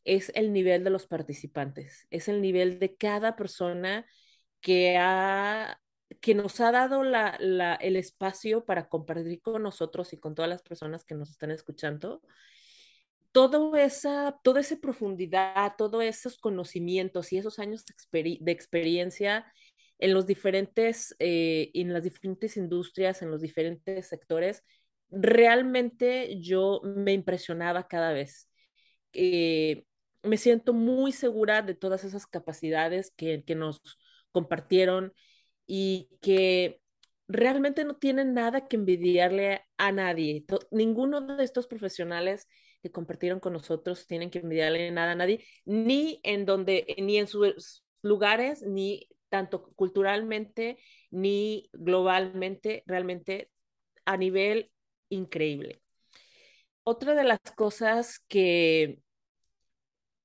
es 0.04 0.32
el 0.34 0.52
nivel 0.52 0.84
de 0.84 0.90
los 0.90 1.06
participantes, 1.06 2.06
es 2.10 2.28
el 2.28 2.40
nivel 2.40 2.78
de 2.78 2.96
cada 2.96 3.36
persona 3.36 4.06
que, 4.60 4.96
ha, 4.98 5.80
que 6.20 6.34
nos 6.34 6.60
ha 6.60 6.72
dado 6.72 7.02
la, 7.02 7.78
el 7.80 7.96
espacio 7.96 8.64
para 8.64 8.88
compartir 8.88 9.40
con 9.42 9.62
nosotros 9.62 10.12
y 10.12 10.18
con 10.18 10.34
todas 10.34 10.48
las 10.48 10.62
personas 10.62 11.04
que 11.04 11.14
nos 11.14 11.30
están 11.30 11.50
escuchando. 11.50 12.22
Todo 13.32 13.76
esa, 13.76 14.38
toda 14.42 14.60
esa 14.60 14.76
profundidad, 14.76 15.74
todos 15.76 16.02
esos 16.02 16.38
conocimientos 16.38 17.32
y 17.32 17.38
esos 17.38 17.58
años 17.58 17.84
de, 17.84 17.92
exper 17.92 18.24
de 18.40 18.52
experiencia 18.52 19.44
en 19.98 20.14
los 20.14 20.26
diferentes, 20.26 21.14
eh, 21.18 21.70
en 21.74 21.92
las 21.92 22.04
diferentes 22.04 22.56
industrias, 22.56 23.22
en 23.22 23.30
los 23.30 23.40
diferentes 23.40 24.06
sectores, 24.08 24.62
realmente 25.10 26.38
yo 26.40 26.80
me 26.84 27.12
impresionaba 27.12 27.88
cada 27.88 28.12
vez. 28.12 28.50
Eh, 29.12 29.84
me 30.22 30.36
siento 30.36 30.72
muy 30.72 31.12
segura 31.12 31.62
de 31.62 31.74
todas 31.74 32.04
esas 32.04 32.26
capacidades 32.26 33.12
que, 33.16 33.44
que 33.44 33.54
nos 33.54 33.80
compartieron 34.32 35.12
y 35.66 36.08
que 36.20 36.80
realmente 37.28 37.84
no 37.84 37.96
tienen 37.96 38.34
nada 38.34 38.68
que 38.68 38.76
envidiarle 38.76 39.62
a 39.78 39.92
nadie. 39.92 40.44
Ninguno 40.70 41.20
de 41.20 41.44
estos 41.44 41.66
profesionales 41.66 42.46
que 42.82 42.90
compartieron 42.90 43.40
con 43.40 43.52
nosotros 43.52 44.06
tienen 44.06 44.30
que 44.30 44.40
envidiarle 44.40 44.90
nada 44.90 45.12
a 45.12 45.16
nadie, 45.16 45.44
ni 45.64 46.20
en 46.22 46.44
donde, 46.46 46.94
ni 46.98 47.18
en 47.18 47.26
sus 47.26 47.84
lugares, 48.02 48.62
ni 48.62 49.08
tanto 49.36 49.68
culturalmente, 49.76 50.78
ni 51.10 51.68
globalmente, 51.72 52.82
realmente 52.86 53.50
a 54.06 54.16
nivel 54.16 54.70
increíble. 55.10 55.82
Otra 56.84 57.14
de 57.14 57.24
las 57.24 57.40
cosas 57.54 58.20
que 58.28 59.00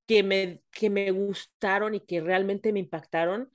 que 0.06 0.22
me, 0.22 0.62
que 0.70 0.90
me 0.90 1.10
gustaron 1.10 1.94
y 1.94 2.00
que 2.00 2.20
realmente 2.20 2.72
me 2.72 2.80
impactaron 2.80 3.50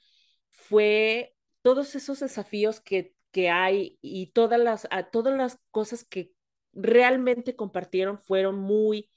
fue 0.50 1.36
todos 1.62 1.96
esos 1.96 2.20
desafíos 2.20 2.80
que, 2.82 3.14
que 3.32 3.50
hay 3.50 3.98
y 4.02 4.32
todas 4.32 4.60
las, 4.60 4.88
todas 5.12 5.36
las 5.38 5.60
cosas 5.72 6.04
que 6.04 6.32
realmente 6.74 7.56
compartieron 7.56 8.20
fueron 8.20 8.58
muy, 8.60 9.10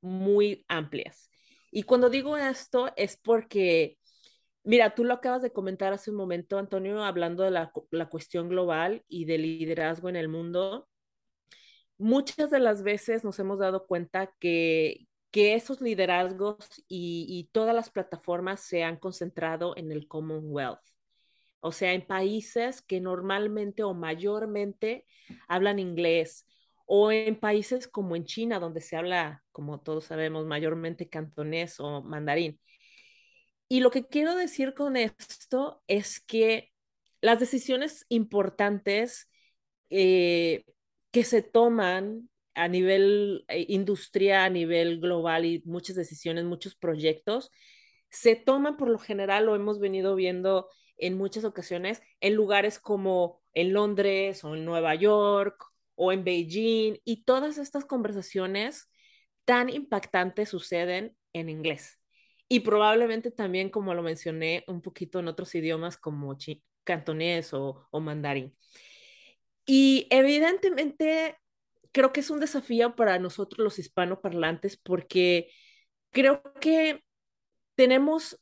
muy 0.00 0.64
amplias. 0.68 1.30
Y 1.70 1.82
cuando 1.82 2.08
digo 2.08 2.36
esto 2.36 2.92
es 2.96 3.16
porque, 3.16 3.98
mira, 4.66 4.94
tú 4.94 5.04
lo 5.04 5.14
acabas 5.14 5.42
de 5.42 5.52
comentar 5.52 5.92
hace 5.92 6.10
un 6.10 6.16
momento, 6.16 6.58
Antonio, 6.58 7.02
hablando 7.02 7.44
de 7.44 7.50
la, 7.50 7.72
la 7.90 8.08
cuestión 8.08 8.48
global 8.48 9.04
y 9.08 9.24
del 9.24 9.42
liderazgo 9.42 10.08
en 10.08 10.16
el 10.16 10.28
mundo. 10.28 10.88
Muchas 11.98 12.50
de 12.50 12.60
las 12.60 12.82
veces 12.82 13.24
nos 13.24 13.38
hemos 13.38 13.58
dado 13.58 13.86
cuenta 13.86 14.34
que, 14.38 15.06
que 15.30 15.54
esos 15.54 15.80
liderazgos 15.80 16.58
y, 16.88 17.26
y, 17.28 17.48
todas 17.52 17.74
las 17.74 17.90
plataformas 17.90 18.60
se 18.60 18.82
han 18.84 18.98
concentrado 18.98 19.74
en 19.76 19.92
el 19.92 20.08
Commonwealth, 20.08 20.80
o 21.60 21.72
sea, 21.72 21.94
en 21.94 22.06
países 22.06 22.82
que 22.82 23.00
normalmente 23.00 23.82
o 23.82 23.94
mayormente 23.94 25.06
hablan 25.48 25.78
inglés, 25.78 26.44
o 26.86 27.10
en 27.12 27.38
países 27.38 27.88
como 27.88 28.14
en 28.16 28.24
China, 28.24 28.60
donde 28.60 28.80
se 28.80 28.96
habla, 28.96 29.44
como 29.52 29.80
todos 29.80 30.04
sabemos, 30.04 30.46
mayormente 30.46 31.08
cantonés 31.08 31.80
o 31.80 32.02
mandarín. 32.02 32.60
Y 33.68 33.80
lo 33.80 33.90
que 33.90 34.06
quiero 34.06 34.34
decir 34.36 34.74
con 34.74 34.96
esto 34.96 35.82
es 35.88 36.20
que 36.20 36.72
las 37.20 37.40
decisiones 37.40 38.06
importantes 38.08 39.28
eh, 39.90 40.64
que 41.10 41.24
se 41.24 41.42
toman 41.42 42.28
a 42.54 42.68
nivel 42.68 43.44
eh, 43.48 43.66
industria, 43.68 44.44
a 44.44 44.50
nivel 44.50 45.00
global 45.00 45.44
y 45.44 45.62
muchas 45.66 45.96
decisiones, 45.96 46.44
muchos 46.44 46.76
proyectos, 46.76 47.50
se 48.10 48.36
toman 48.36 48.76
por 48.76 48.88
lo 48.88 48.98
general, 48.98 49.46
lo 49.46 49.56
hemos 49.56 49.80
venido 49.80 50.14
viendo 50.14 50.68
en 50.96 51.16
muchas 51.16 51.44
ocasiones, 51.44 52.02
en 52.20 52.34
lugares 52.34 52.78
como 52.78 53.42
en 53.52 53.72
Londres 53.72 54.44
o 54.44 54.54
en 54.54 54.64
Nueva 54.64 54.94
York 54.94 55.64
o 55.94 56.12
en 56.12 56.24
Beijing 56.24 56.98
y 57.04 57.24
todas 57.24 57.58
estas 57.58 57.84
conversaciones 57.84 58.88
tan 59.44 59.68
impactantes 59.68 60.48
suceden 60.50 61.16
en 61.32 61.48
inglés. 61.48 61.98
Y 62.48 62.60
probablemente 62.60 63.30
también, 63.30 63.70
como 63.70 63.94
lo 63.94 64.02
mencioné, 64.02 64.64
un 64.68 64.80
poquito 64.82 65.18
en 65.18 65.28
otros 65.28 65.54
idiomas 65.54 65.96
como 65.96 66.36
cantonés 66.84 67.52
o, 67.54 67.88
o 67.90 68.00
mandarín. 68.00 68.56
Y 69.66 70.06
evidentemente 70.10 71.36
creo 71.92 72.12
que 72.12 72.20
es 72.20 72.30
un 72.30 72.40
desafío 72.40 72.94
para 72.94 73.18
nosotros 73.18 73.58
los 73.58 73.78
hispanoparlantes 73.78 74.76
porque 74.76 75.48
creo 76.10 76.42
que 76.60 77.04
tenemos 77.74 78.40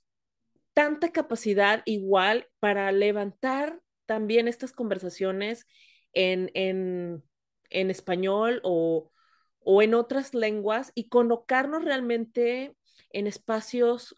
tanta 0.75 1.13
capacidad 1.13 1.83
igual 1.87 2.49
para 2.61 2.93
levantar 2.93 3.81
también 4.07 4.49
estas 4.49 4.73
conversaciones 4.73 5.67
en, 6.13 6.51
en, 6.55 7.25
en 7.71 7.91
español 7.91 8.61
o, 8.65 9.13
o 9.61 9.83
en 9.83 9.95
otras 9.95 10.35
lenguas 10.35 10.93
y 10.95 11.09
colocarnos 11.09 11.85
realmente 11.85 12.77
en 13.11 13.27
espacios 13.27 14.17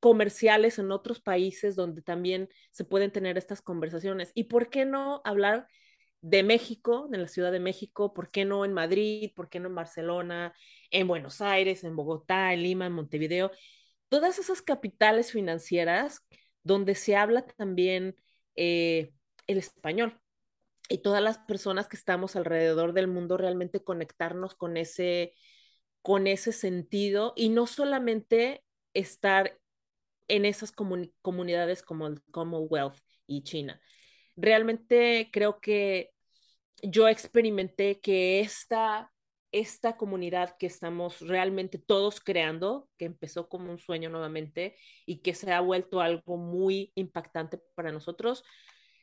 comerciales 0.00 0.78
en 0.78 0.92
otros 0.92 1.20
países 1.20 1.76
donde 1.76 2.02
también 2.02 2.48
se 2.70 2.84
pueden 2.84 3.10
tener 3.10 3.36
estas 3.36 3.62
conversaciones. 3.62 4.30
¿Y 4.34 4.44
por 4.44 4.70
qué 4.70 4.84
no 4.84 5.20
hablar 5.24 5.66
de 6.20 6.42
México, 6.42 7.08
de 7.10 7.18
la 7.18 7.28
Ciudad 7.28 7.52
de 7.52 7.60
México, 7.60 8.12
¿por 8.12 8.30
qué 8.30 8.44
no 8.44 8.64
en 8.64 8.72
Madrid? 8.72 9.32
¿Por 9.34 9.48
qué 9.48 9.60
no 9.60 9.68
en 9.68 9.74
Barcelona? 9.74 10.54
En 10.90 11.06
Buenos 11.08 11.40
Aires, 11.40 11.84
en 11.84 11.96
Bogotá, 11.96 12.52
en 12.52 12.62
Lima, 12.62 12.86
en 12.86 12.92
Montevideo. 12.92 13.50
Todas 14.08 14.38
esas 14.38 14.62
capitales 14.62 15.32
financieras 15.32 16.24
donde 16.62 16.94
se 16.94 17.16
habla 17.16 17.46
también 17.46 18.16
eh, 18.56 19.12
el 19.46 19.58
español. 19.58 20.20
Y 20.88 20.98
todas 20.98 21.22
las 21.22 21.38
personas 21.38 21.86
que 21.88 21.96
estamos 21.96 22.34
alrededor 22.34 22.94
del 22.94 23.08
mundo 23.08 23.36
realmente 23.36 23.84
conectarnos 23.84 24.54
con 24.54 24.76
ese, 24.76 25.34
con 26.08 26.26
ese 26.26 26.52
sentido 26.52 27.34
y 27.36 27.50
no 27.50 27.66
solamente 27.66 28.64
estar 28.94 29.58
en 30.26 30.46
esas 30.46 30.72
comun 30.72 31.12
comunidades 31.20 31.82
como 31.82 32.06
el 32.06 32.22
Commonwealth 32.30 32.96
y 33.26 33.42
China, 33.42 33.78
realmente 34.34 35.28
creo 35.30 35.60
que 35.60 36.12
yo 36.82 37.08
experimenté 37.08 38.00
que 38.00 38.40
esta, 38.40 39.12
esta 39.52 39.98
comunidad 39.98 40.56
que 40.58 40.64
estamos 40.64 41.20
realmente 41.20 41.76
todos 41.76 42.20
creando, 42.20 42.88
que 42.96 43.04
empezó 43.04 43.50
como 43.50 43.70
un 43.70 43.78
sueño 43.78 44.08
nuevamente 44.08 44.76
y 45.04 45.20
que 45.20 45.34
se 45.34 45.52
ha 45.52 45.60
vuelto 45.60 46.00
algo 46.00 46.38
muy 46.38 46.90
impactante 46.94 47.60
para 47.74 47.92
nosotros, 47.92 48.44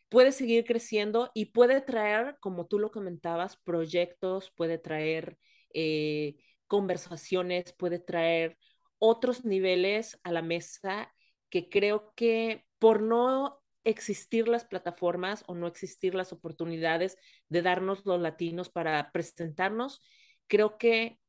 puede 0.10 0.32
seguir 0.32 0.66
creciendo 0.66 1.30
y 1.36 1.52
puede 1.52 1.82
traer, 1.82 2.38
como 2.40 2.66
tú 2.66 2.80
lo 2.80 2.90
comentabas, 2.90 3.58
proyectos, 3.58 4.52
puede 4.56 4.80
traer 4.80 5.38
eh, 5.72 6.38
conversaciones, 6.67 7.74
puede 7.74 8.00
traer 8.00 8.57
otros 9.00 9.45
niveles 9.45 10.19
a 10.24 10.31
la 10.31 10.41
mesa 10.41 11.13
que 11.50 11.69
creo 11.69 12.13
que 12.15 12.65
por 12.79 13.01
no 13.01 13.62
existir 13.84 14.48
las 14.48 14.65
plataformas 14.65 15.43
o 15.48 15.55
no 15.55 15.67
existir 15.67 16.15
las 16.15 16.34
oportunidades 16.34 17.17
de 17.50 17.62
darnos 17.62 18.05
los 18.05 18.19
latinos 18.19 18.69
para 18.69 19.12
presentarnos. 19.12 20.01
Creo 20.48 20.77
que 20.77 21.19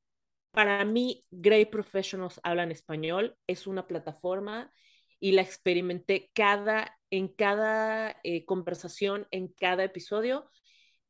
para 0.51 0.85
mí, 0.87 1.23
Great 1.31 1.69
Professionals 1.71 2.41
Hablan 2.43 2.71
Español 2.71 3.37
es 3.47 3.67
una 3.67 3.87
plataforma 3.87 4.73
y 5.21 5.33
la 5.33 5.43
experimenté 5.43 6.31
cada, 6.33 6.99
en 7.11 7.29
cada 7.29 8.19
eh, 8.25 8.47
conversación, 8.47 9.29
en 9.31 9.49
cada 9.49 9.85
episodio. 9.85 10.51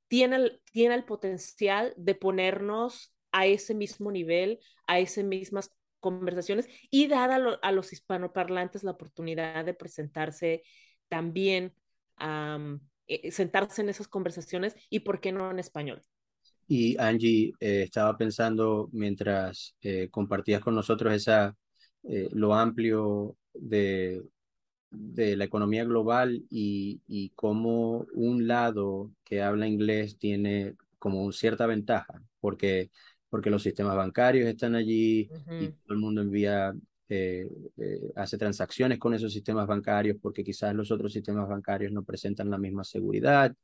Tiene 0.09 0.37
el, 0.37 0.62
tiene 0.73 0.97
el 0.97 1.04
potencial 1.04 1.95
de 1.97 2.16
ponernos 2.16 3.16
a 3.37 3.47
ese 3.47 3.75
mismo 3.75 4.11
nivel, 4.11 4.59
a 4.87 4.99
esas 4.99 5.25
mismas 5.25 5.71
conversaciones 6.00 6.69
y 6.90 7.07
dar 7.09 7.31
a, 7.31 7.38
lo, 7.38 7.59
a 7.62 7.73
los 7.73 7.93
hispanoparlantes 7.93 8.83
la 8.83 8.93
oportunidad 8.93 9.64
de 9.64 9.75
presentarse 9.75 10.62
también, 11.09 11.75
um, 12.21 12.81
sentarse 13.31 13.83
en 13.83 13.88
esas 13.88 14.09
conversaciones 14.09 14.75
y 14.90 15.00
por 15.00 15.21
qué 15.21 15.33
no 15.33 15.50
en 15.50 15.59
español. 15.59 16.02
Y 16.69 16.97
Angie, 16.99 17.52
eh, 17.61 17.83
estaba 17.83 18.16
pensando 18.16 18.88
mientras 18.93 19.76
eh, 19.83 20.09
compartías 20.11 20.62
con 20.62 20.75
nosotros 20.75 21.12
esa, 21.14 21.55
lo 22.33 22.55
amplio 22.55 23.37
de, 23.52 24.23
de 24.90 25.37
la 25.37 25.45
economía 25.45 25.85
global 25.85 26.45
y, 26.50 27.00
y 27.07 27.31
cómo 27.31 28.07
un 28.14 28.47
lado 28.47 29.11
que 29.25 29.43
habla 29.43 29.66
inglés 29.66 30.16
tiene 30.19 30.76
como 30.99 31.31
cierta 31.33 31.66
ventaja, 31.66 32.23
porque, 32.40 32.90
porque 33.28 33.50
los 33.50 33.62
sistemas 33.62 33.97
bancarios 33.97 34.49
están 34.49 34.75
allí 34.75 35.28
uh 35.30 35.35
-huh. 35.35 35.62
y 35.62 35.68
todo 35.68 35.95
el 35.95 35.99
mundo 35.99 36.21
envía, 36.23 36.75
eh, 37.09 37.49
eh, 37.76 38.12
hace 38.16 38.38
transacciones 38.38 38.99
con 38.99 39.14
esos 39.14 39.33
sistemas 39.33 39.66
bancarios, 39.66 40.16
porque 40.21 40.45
quizás 40.45 40.75
los 40.75 40.90
otros 40.90 41.12
sistemas 41.12 41.49
bancarios 41.49 41.92
no 41.92 42.04
presentan 42.04 42.50
la 42.50 42.59
misma 42.59 42.85
seguridad, 42.85 43.54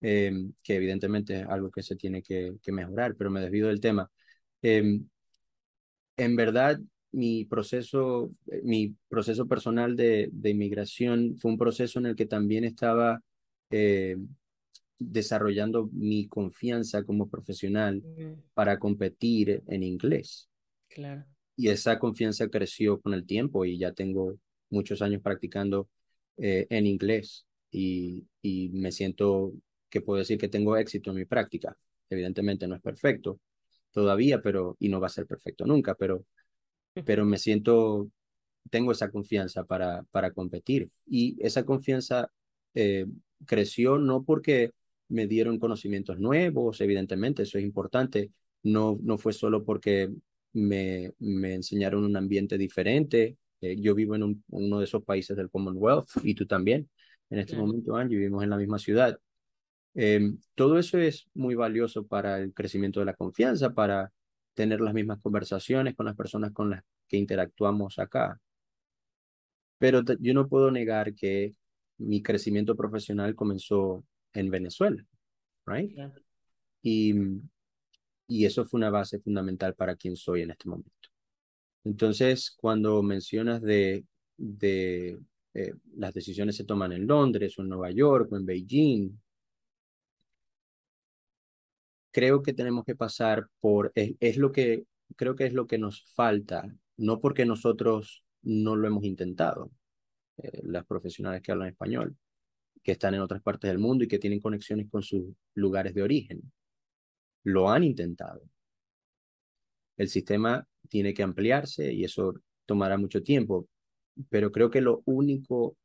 eh, 0.00 0.32
que 0.62 0.76
evidentemente 0.76 1.40
es 1.40 1.46
algo 1.48 1.70
que 1.70 1.82
se 1.82 1.96
tiene 1.96 2.22
que, 2.22 2.56
que 2.62 2.72
mejorar, 2.72 3.14
pero 3.16 3.30
me 3.30 3.40
desvío 3.40 3.68
del 3.68 3.80
tema. 3.80 4.10
en 6.16 6.36
verdad, 6.36 6.80
mi 7.12 7.44
proceso, 7.44 8.30
mi 8.64 8.94
proceso 9.08 9.46
personal 9.46 9.96
de, 9.96 10.28
de, 10.32 10.50
inmigración 10.50 11.36
fue 11.38 11.50
un 11.50 11.58
proceso 11.58 11.98
en 11.98 12.06
el 12.06 12.16
que 12.16 12.26
también 12.26 12.64
estaba 12.64 13.22
eh, 13.70 14.16
desarrollando 14.98 15.88
mi 15.92 16.28
confianza 16.28 17.04
como 17.04 17.28
profesional 17.28 18.02
para 18.54 18.78
competir 18.78 19.62
en 19.66 19.82
inglés. 19.82 20.48
Claro. 20.88 21.24
Y 21.56 21.68
esa 21.68 21.98
confianza 21.98 22.48
creció 22.48 23.00
con 23.00 23.14
el 23.14 23.26
tiempo 23.26 23.64
y 23.64 23.78
ya 23.78 23.92
tengo 23.92 24.38
muchos 24.70 25.02
años 25.02 25.22
practicando 25.22 25.88
eh, 26.36 26.66
en 26.70 26.86
inglés 26.86 27.46
y, 27.70 28.26
y 28.42 28.70
me 28.70 28.92
siento 28.92 29.52
que 29.90 30.00
puedo 30.00 30.18
decir 30.18 30.38
que 30.38 30.48
tengo 30.48 30.76
éxito 30.76 31.10
en 31.10 31.16
mi 31.16 31.24
práctica. 31.24 31.76
Evidentemente 32.10 32.66
no 32.66 32.76
es 32.76 32.82
perfecto 32.82 33.40
todavía, 33.92 34.40
pero 34.40 34.76
y 34.78 34.88
no 34.88 35.00
va 35.00 35.06
a 35.06 35.10
ser 35.10 35.26
perfecto 35.26 35.64
nunca, 35.66 35.94
pero 35.94 36.24
pero 37.04 37.24
me 37.24 37.38
siento, 37.38 38.10
tengo 38.70 38.92
esa 38.92 39.10
confianza 39.10 39.64
para, 39.64 40.02
para 40.10 40.32
competir. 40.32 40.90
Y 41.06 41.36
esa 41.44 41.64
confianza 41.64 42.30
eh, 42.74 43.06
creció 43.46 43.98
no 43.98 44.24
porque 44.24 44.72
me 45.08 45.26
dieron 45.26 45.58
conocimientos 45.58 46.18
nuevos, 46.18 46.80
evidentemente, 46.80 47.42
eso 47.42 47.58
es 47.58 47.64
importante, 47.64 48.30
no, 48.62 48.98
no 49.02 49.18
fue 49.18 49.32
solo 49.32 49.64
porque 49.64 50.10
me, 50.52 51.12
me 51.18 51.54
enseñaron 51.54 52.04
un 52.04 52.16
ambiente 52.16 52.58
diferente. 52.58 53.36
Eh, 53.60 53.76
yo 53.80 53.94
vivo 53.94 54.14
en 54.14 54.22
un, 54.22 54.44
uno 54.50 54.78
de 54.78 54.84
esos 54.84 55.02
países 55.04 55.36
del 55.36 55.50
Commonwealth 55.50 56.08
y 56.22 56.34
tú 56.34 56.46
también. 56.46 56.88
En 57.30 57.38
este 57.38 57.52
claro. 57.52 57.66
momento, 57.66 57.96
Angie, 57.96 58.16
vivimos 58.18 58.42
en 58.44 58.50
la 58.50 58.56
misma 58.56 58.78
ciudad. 58.78 59.18
Eh, 59.94 60.32
todo 60.54 60.78
eso 60.78 60.98
es 60.98 61.28
muy 61.34 61.54
valioso 61.54 62.06
para 62.06 62.38
el 62.38 62.52
crecimiento 62.54 63.00
de 63.00 63.06
la 63.06 63.14
confianza, 63.14 63.74
para 63.74 64.12
tener 64.54 64.80
las 64.80 64.94
mismas 64.94 65.20
conversaciones 65.20 65.94
con 65.94 66.06
las 66.06 66.16
personas 66.16 66.52
con 66.52 66.70
las 66.70 66.82
que 67.08 67.16
interactuamos 67.16 67.98
acá. 67.98 68.40
Pero 69.78 70.02
yo 70.20 70.34
no 70.34 70.48
puedo 70.48 70.70
negar 70.70 71.14
que 71.14 71.54
mi 71.98 72.22
crecimiento 72.22 72.76
profesional 72.76 73.34
comenzó 73.34 74.04
en 74.34 74.50
Venezuela, 74.50 75.04
right? 75.66 75.90
Yeah. 75.94 76.12
Y, 76.82 77.14
y 78.26 78.44
eso 78.44 78.64
fue 78.66 78.78
una 78.78 78.90
base 78.90 79.18
fundamental 79.18 79.74
para 79.74 79.96
quien 79.96 80.16
soy 80.16 80.42
en 80.42 80.50
este 80.50 80.68
momento. 80.68 80.92
Entonces, 81.84 82.54
cuando 82.60 83.02
mencionas 83.02 83.62
de, 83.62 84.04
de 84.36 85.18
eh, 85.54 85.74
las 85.96 86.14
decisiones 86.14 86.56
se 86.56 86.64
toman 86.64 86.92
en 86.92 87.06
Londres 87.06 87.58
o 87.58 87.62
en 87.62 87.68
Nueva 87.70 87.90
York 87.90 88.30
o 88.30 88.36
en 88.36 88.46
Beijing, 88.46 89.18
creo 92.10 92.42
que 92.42 92.52
tenemos 92.52 92.84
que 92.84 92.96
pasar 92.96 93.48
por, 93.60 93.92
es, 93.94 94.14
es, 94.20 94.36
lo 94.36 94.52
que, 94.52 94.84
creo 95.16 95.34
que 95.34 95.46
es 95.46 95.52
lo 95.54 95.66
que 95.66 95.78
nos 95.78 96.04
falta, 96.14 96.74
no 96.96 97.20
porque 97.20 97.46
nosotros 97.46 98.24
no 98.42 98.76
lo 98.76 98.86
hemos 98.86 99.04
intentado, 99.04 99.70
eh, 100.38 100.60
las 100.64 100.84
profesionales 100.86 101.42
que 101.42 101.52
hablan 101.52 101.68
español, 101.68 102.16
que 102.88 102.92
están 102.92 103.12
en 103.12 103.20
otras 103.20 103.42
partes 103.42 103.68
del 103.68 103.78
mundo 103.78 104.02
y 104.04 104.08
que 104.08 104.18
tienen 104.18 104.40
conexiones 104.40 104.88
con 104.90 105.02
sus 105.02 105.34
lugares 105.52 105.92
de 105.92 106.00
origen, 106.00 106.40
lo 107.44 107.68
han 107.68 107.84
intentado. 107.84 108.40
El 109.98 110.08
sistema 110.08 110.66
tiene 110.88 111.12
que 111.12 111.22
ampliarse 111.22 111.92
y 111.92 112.04
eso 112.04 112.32
tomará 112.64 112.96
mucho 112.96 113.22
tiempo, 113.22 113.68
pero 114.30 114.50
creo 114.50 114.70
que 114.70 114.80
lo 114.80 115.02
único, 115.04 115.76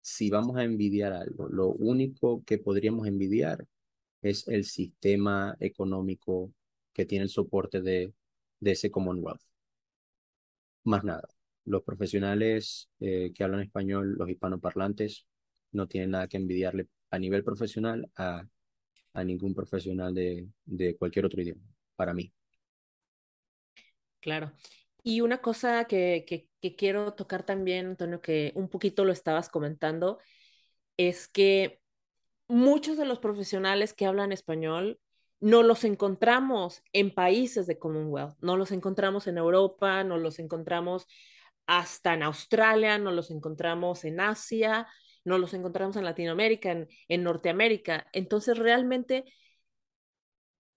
si 0.00 0.28
vamos 0.28 0.56
a 0.56 0.64
envidiar 0.64 1.12
algo, 1.12 1.48
lo 1.48 1.68
único 1.68 2.42
que 2.44 2.58
podríamos 2.58 3.06
envidiar 3.06 3.64
es 4.20 4.48
el 4.48 4.64
sistema 4.64 5.56
económico 5.60 6.52
que 6.92 7.04
tiene 7.06 7.26
el 7.26 7.30
soporte 7.30 7.80
de, 7.80 8.12
de 8.58 8.72
ese 8.72 8.90
Commonwealth. 8.90 9.42
Más 10.82 11.04
nada. 11.04 11.28
Los 11.64 11.84
profesionales 11.84 12.88
eh, 12.98 13.30
que 13.32 13.44
hablan 13.44 13.60
español, 13.60 14.16
los 14.18 14.28
hispanoparlantes, 14.28 15.28
no 15.72 15.86
tienen 15.86 16.10
nada 16.10 16.28
que 16.28 16.36
envidiarle 16.36 16.88
a 17.10 17.18
nivel 17.18 17.44
profesional 17.44 18.10
a, 18.16 18.44
a 19.12 19.24
ningún 19.24 19.54
profesional 19.54 20.14
de, 20.14 20.48
de 20.64 20.96
cualquier 20.96 21.24
otro 21.24 21.42
idioma, 21.42 21.62
para 21.96 22.14
mí. 22.14 22.32
Claro. 24.20 24.52
Y 25.02 25.22
una 25.22 25.38
cosa 25.38 25.86
que, 25.86 26.24
que, 26.26 26.48
que, 26.60 26.76
quiero 26.76 27.14
tocar 27.14 27.44
también, 27.44 27.86
Antonio, 27.86 28.20
que 28.20 28.52
un 28.54 28.68
poquito 28.68 29.04
lo 29.04 29.12
estabas 29.12 29.48
comentando, 29.48 30.18
es 30.96 31.26
que 31.26 31.80
muchos 32.48 32.98
de 32.98 33.06
los 33.06 33.18
profesionales 33.18 33.94
que 33.94 34.06
hablan 34.06 34.32
español 34.32 35.00
no 35.40 35.62
los 35.62 35.84
encontramos 35.84 36.82
en 36.92 37.14
países 37.14 37.66
de 37.66 37.78
Commonwealth, 37.78 38.36
no 38.40 38.56
los 38.58 38.72
encontramos 38.72 39.26
en 39.26 39.38
Europa, 39.38 40.04
no 40.04 40.18
los 40.18 40.38
encontramos 40.38 41.06
hasta 41.66 42.14
en 42.14 42.22
Australia, 42.22 42.98
no 42.98 43.10
los 43.12 43.30
encontramos 43.30 44.04
en 44.04 44.20
Asia, 44.20 44.86
no 45.24 45.38
los 45.38 45.54
encontramos 45.54 45.96
en 45.96 46.04
Latinoamérica, 46.04 46.72
en, 46.72 46.88
en 47.08 47.22
Norteamérica. 47.22 48.06
Entonces, 48.12 48.58
realmente, 48.58 49.24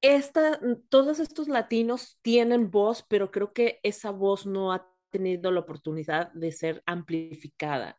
esta, 0.01 0.59
todos 0.89 1.19
estos 1.19 1.47
latinos 1.47 2.19
tienen 2.21 2.69
voz, 2.71 3.05
pero 3.07 3.31
creo 3.31 3.53
que 3.53 3.79
esa 3.83 4.11
voz 4.11 4.45
no 4.45 4.73
ha 4.73 4.87
tenido 5.09 5.51
la 5.51 5.61
oportunidad 5.61 6.31
de 6.33 6.51
ser 6.51 6.83
amplificada. 6.85 7.97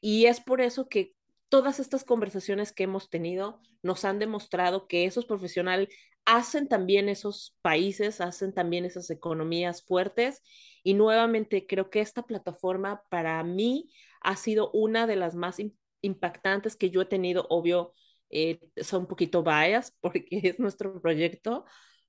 Y 0.00 0.26
es 0.26 0.40
por 0.40 0.60
eso 0.60 0.88
que 0.88 1.14
todas 1.48 1.80
estas 1.80 2.04
conversaciones 2.04 2.72
que 2.72 2.84
hemos 2.84 3.10
tenido 3.10 3.60
nos 3.82 4.04
han 4.04 4.18
demostrado 4.18 4.86
que 4.86 5.04
esos 5.04 5.26
profesionales 5.26 5.88
hacen 6.28 6.68
también 6.68 7.08
esos 7.08 7.56
países, 7.62 8.20
hacen 8.20 8.52
también 8.52 8.84
esas 8.84 9.08
economías 9.08 9.82
fuertes. 9.82 10.42
Y 10.84 10.92
nuevamente 10.92 11.66
creo 11.66 11.88
que 11.88 12.00
esta 12.02 12.22
plataforma 12.24 13.02
para 13.08 13.42
mí 13.44 13.90
ha 14.20 14.36
sido 14.36 14.70
una 14.72 15.06
de 15.06 15.16
las 15.16 15.34
más 15.34 15.56
impactantes 16.02 16.76
que 16.76 16.90
yo 16.90 17.00
he 17.00 17.06
tenido. 17.06 17.46
Obvio, 17.48 17.94
eh, 18.28 18.60
son 18.82 19.02
un 19.02 19.06
poquito 19.08 19.42
bias 19.42 19.96
porque 20.02 20.26
es 20.30 20.58
nuestro 20.58 21.00
proyecto, 21.00 21.64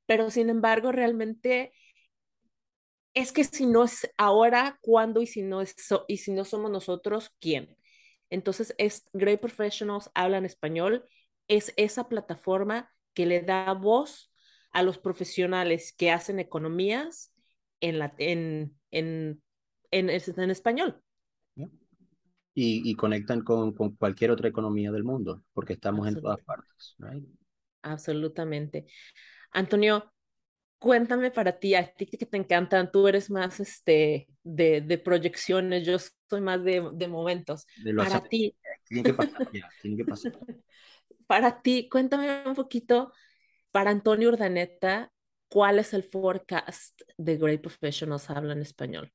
pero 0.05 0.29
sin 0.32 0.49
embargo, 0.49 0.91
realmente 0.91 1.71
es 3.13 3.32
que 3.32 3.45
si 3.45 3.65
no 3.65 3.86
es 3.86 4.12
ahora, 4.17 4.79
¿cuándo? 4.82 5.21
Y 5.21 5.27
si 5.27 5.43
no, 5.43 5.62
es 5.62 5.75
y 6.10 6.17
si 6.17 6.34
no 6.34 6.43
somos 6.43 6.69
nosotros, 6.71 7.32
¿quién? 7.39 7.77
Entonces, 8.29 8.75
es 8.77 9.05
Great 9.13 9.39
Professionals 9.39 10.12
Hablan 10.13 10.45
Español, 10.45 11.05
es 11.47 11.73
esa 11.77 12.10
plataforma 12.10 12.91
que 13.13 13.26
le 13.26 13.41
da 13.41 13.74
voz 13.74 14.32
a 14.72 14.84
los 14.84 14.98
profesionales 14.98 15.93
que 15.98 16.12
hacen 16.12 16.39
economías 16.39 17.34
en, 17.80 18.00
la, 18.00 18.13
en, 18.17 18.76
en, 18.91 19.41
en, 19.91 20.10
en 20.10 20.50
español. 20.50 21.02
Y, 22.54 22.89
y, 22.89 22.95
conectan 22.95 23.41
con, 23.41 23.74
con, 23.74 23.95
cualquier 23.95 24.32
otra 24.32 24.50
economía 24.50 24.91
del 24.91 25.04
mundo, 25.04 25.43
porque 25.54 25.74
estamos 25.74 26.08
en 26.08 26.19
todas 26.19 26.41
partes. 26.41 26.95
Right? 26.98 27.24
Absolutamente. 27.84 28.88
Antonio, 29.52 30.12
cuéntame 30.78 31.32
para 31.32 31.58
ti, 31.60 31.76
a 31.76 31.93
ti 31.93 32.06
que 32.06 32.26
te 32.26 32.38
encantan, 32.38 32.91
tú 32.91 33.08
eres 33.08 33.30
más 33.30 33.60
este, 33.60 34.28
de, 34.43 34.82
de 34.82 34.98
proyecciones, 34.98 35.86
yo 35.86 35.98
soy 36.30 36.41
más 36.41 36.63
de, 36.63 36.89
de 36.93 37.08
momentos. 37.08 37.65
De 37.84 37.93
para 37.93 38.22
ti. 38.24 38.56
Tiene 38.86 39.04
que 39.04 39.13
pasar, 39.13 39.50
ya, 39.54 39.69
tiene 39.82 39.98
que 39.98 40.06
pasar. 40.06 40.34
Para 41.30 41.62
ti, 41.62 41.88
cuéntame 41.88 42.42
un 42.48 42.56
poquito, 42.56 43.13
para 43.70 43.92
Antonio 43.92 44.30
Urdaneta, 44.30 45.13
¿cuál 45.48 45.78
es 45.78 45.94
el 45.94 46.02
forecast 46.02 47.02
de 47.20 47.38
Great 47.38 47.62
Professionals 47.62 48.32
Habla 48.32 48.54
en 48.54 48.62
Español? 48.62 49.13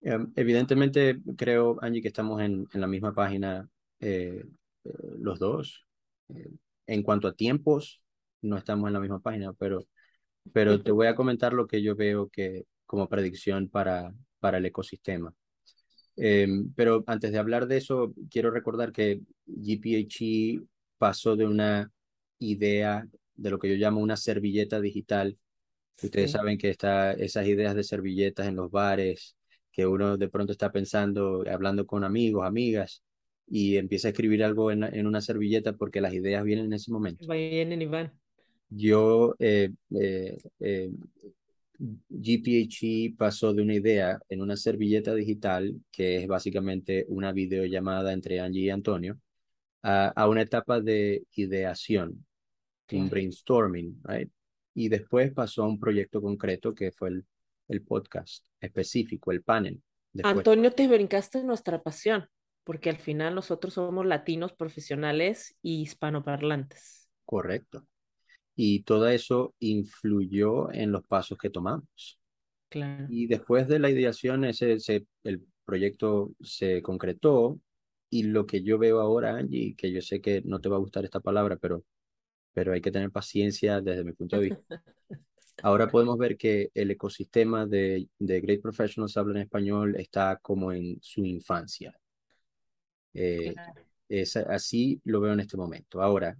Um, 0.00 0.32
evidentemente, 0.36 1.20
creo, 1.36 1.76
Angie, 1.82 2.00
que 2.00 2.08
estamos 2.08 2.40
en, 2.40 2.66
en 2.72 2.80
la 2.80 2.86
misma 2.86 3.12
página 3.12 3.68
eh, 4.00 4.42
eh, 4.84 4.90
los 5.18 5.38
dos. 5.38 5.86
Eh, 6.30 6.50
en 6.86 7.02
cuanto 7.02 7.28
a 7.28 7.34
tiempos, 7.34 8.00
no 8.40 8.56
estamos 8.56 8.86
en 8.86 8.94
la 8.94 9.00
misma 9.00 9.20
página, 9.20 9.52
pero 9.52 9.86
pero 10.50 10.82
te 10.82 10.92
voy 10.92 11.08
a 11.08 11.14
comentar 11.14 11.52
lo 11.52 11.66
que 11.66 11.82
yo 11.82 11.94
veo 11.94 12.28
que, 12.30 12.64
como 12.86 13.08
predicción 13.08 13.68
para, 13.68 14.14
para 14.40 14.58
el 14.58 14.66
ecosistema. 14.66 15.34
Em, 16.16 16.72
pero 16.74 17.04
antes 17.06 17.32
de 17.32 17.38
hablar 17.38 17.66
de 17.66 17.78
eso, 17.78 18.14
quiero 18.30 18.50
recordar 18.50 18.92
que 18.92 19.20
GPHE 19.46 20.62
pasó 20.98 21.36
de 21.36 21.46
una 21.46 21.90
idea 22.38 23.06
de 23.34 23.50
lo 23.50 23.58
que 23.58 23.68
yo 23.68 23.74
llamo 23.76 24.00
una 24.00 24.16
servilleta 24.16 24.80
digital. 24.80 25.36
Ustedes 26.02 26.32
saben 26.32 26.58
que 26.58 26.70
está 26.70 27.12
esas 27.12 27.46
ideas 27.46 27.74
de 27.74 27.84
servilletas 27.84 28.46
en 28.46 28.56
los 28.56 28.70
bares, 28.70 29.36
que 29.70 29.86
uno 29.86 30.16
de 30.16 30.28
pronto 30.28 30.52
está 30.52 30.72
pensando, 30.72 31.44
hablando 31.50 31.86
con 31.86 32.04
amigos, 32.04 32.46
amigas, 32.46 33.02
y 33.46 33.76
empieza 33.76 34.08
a 34.08 34.10
escribir 34.10 34.42
algo 34.42 34.70
en, 34.70 34.84
en 34.84 35.06
una 35.06 35.20
servilleta 35.20 35.74
porque 35.74 36.00
las 36.00 36.14
ideas 36.14 36.44
vienen 36.44 36.66
en 36.66 36.72
ese 36.74 36.90
momento. 36.90 37.26
Vienen 37.26 37.82
y 37.82 37.86
van. 37.86 38.12
Yo, 38.70 39.36
eh, 39.38 39.70
eh, 39.90 40.38
eh, 40.60 40.90
GPHE 42.08 43.14
pasó 43.16 43.52
de 43.52 43.62
una 43.62 43.74
idea 43.74 44.18
en 44.28 44.40
una 44.40 44.56
servilleta 44.56 45.14
digital, 45.14 45.74
que 45.92 46.16
es 46.16 46.26
básicamente 46.26 47.04
una 47.08 47.32
videollamada 47.32 48.12
entre 48.12 48.40
Angie 48.40 48.62
y 48.62 48.70
Antonio, 48.70 49.18
a, 49.84 50.08
a 50.08 50.28
una 50.28 50.42
etapa 50.42 50.80
de 50.80 51.24
ideación, 51.36 52.26
un 52.92 53.10
brainstorming, 53.10 54.00
right? 54.04 54.30
Y 54.74 54.88
después 54.88 55.32
pasó 55.32 55.62
a 55.62 55.68
un 55.68 55.78
proyecto 55.78 56.20
concreto 56.20 56.74
que 56.74 56.90
fue 56.90 57.10
el, 57.10 57.26
el 57.68 57.82
podcast 57.82 58.44
específico, 58.60 59.30
el 59.30 59.42
panel. 59.42 59.80
Antonio, 60.22 60.72
te 60.72 60.88
brincaste 60.88 61.44
nuestra 61.44 61.82
pasión, 61.82 62.26
porque 62.64 62.88
al 62.88 62.96
final 62.96 63.34
nosotros 63.34 63.74
somos 63.74 64.06
latinos 64.06 64.52
profesionales 64.52 65.56
y 65.60 65.82
hispanoparlantes. 65.82 67.08
Correcto. 67.24 67.86
Y 68.56 68.84
todo 68.84 69.08
eso 69.08 69.54
influyó 69.58 70.72
en 70.72 70.92
los 70.92 71.04
pasos 71.06 71.36
que 71.36 71.50
tomamos. 71.50 72.18
Claro. 72.70 73.06
Y 73.08 73.26
después 73.26 73.68
de 73.68 73.78
la 73.80 73.90
ideación, 73.90 74.44
ese, 74.44 74.74
ese, 74.74 75.06
el 75.24 75.44
proyecto 75.64 76.32
se 76.40 76.80
concretó 76.80 77.60
y 78.14 78.22
lo 78.22 78.46
que 78.46 78.62
yo 78.62 78.78
veo 78.78 79.00
ahora, 79.00 79.36
Angie, 79.36 79.74
que 79.74 79.90
yo 79.90 80.00
sé 80.00 80.20
que 80.20 80.40
no 80.44 80.60
te 80.60 80.68
va 80.68 80.76
a 80.76 80.78
gustar 80.78 81.04
esta 81.04 81.18
palabra, 81.18 81.56
pero, 81.56 81.84
pero 82.52 82.72
hay 82.72 82.80
que 82.80 82.92
tener 82.92 83.10
paciencia 83.10 83.80
desde 83.80 84.04
mi 84.04 84.12
punto 84.12 84.36
de 84.36 84.42
vista. 84.50 84.84
Ahora 85.64 85.88
podemos 85.90 86.16
ver 86.16 86.36
que 86.36 86.70
el 86.74 86.92
ecosistema 86.92 87.66
de, 87.66 88.08
de 88.20 88.40
Great 88.40 88.60
Professionals 88.60 89.16
Habla 89.16 89.40
en 89.40 89.42
Español 89.42 89.96
está 89.96 90.38
como 90.40 90.70
en 90.70 90.96
su 91.02 91.24
infancia. 91.24 91.98
Eh, 93.14 93.52
es, 94.08 94.36
así 94.36 95.00
lo 95.04 95.20
veo 95.20 95.32
en 95.32 95.40
este 95.40 95.56
momento. 95.56 96.00
Ahora, 96.00 96.38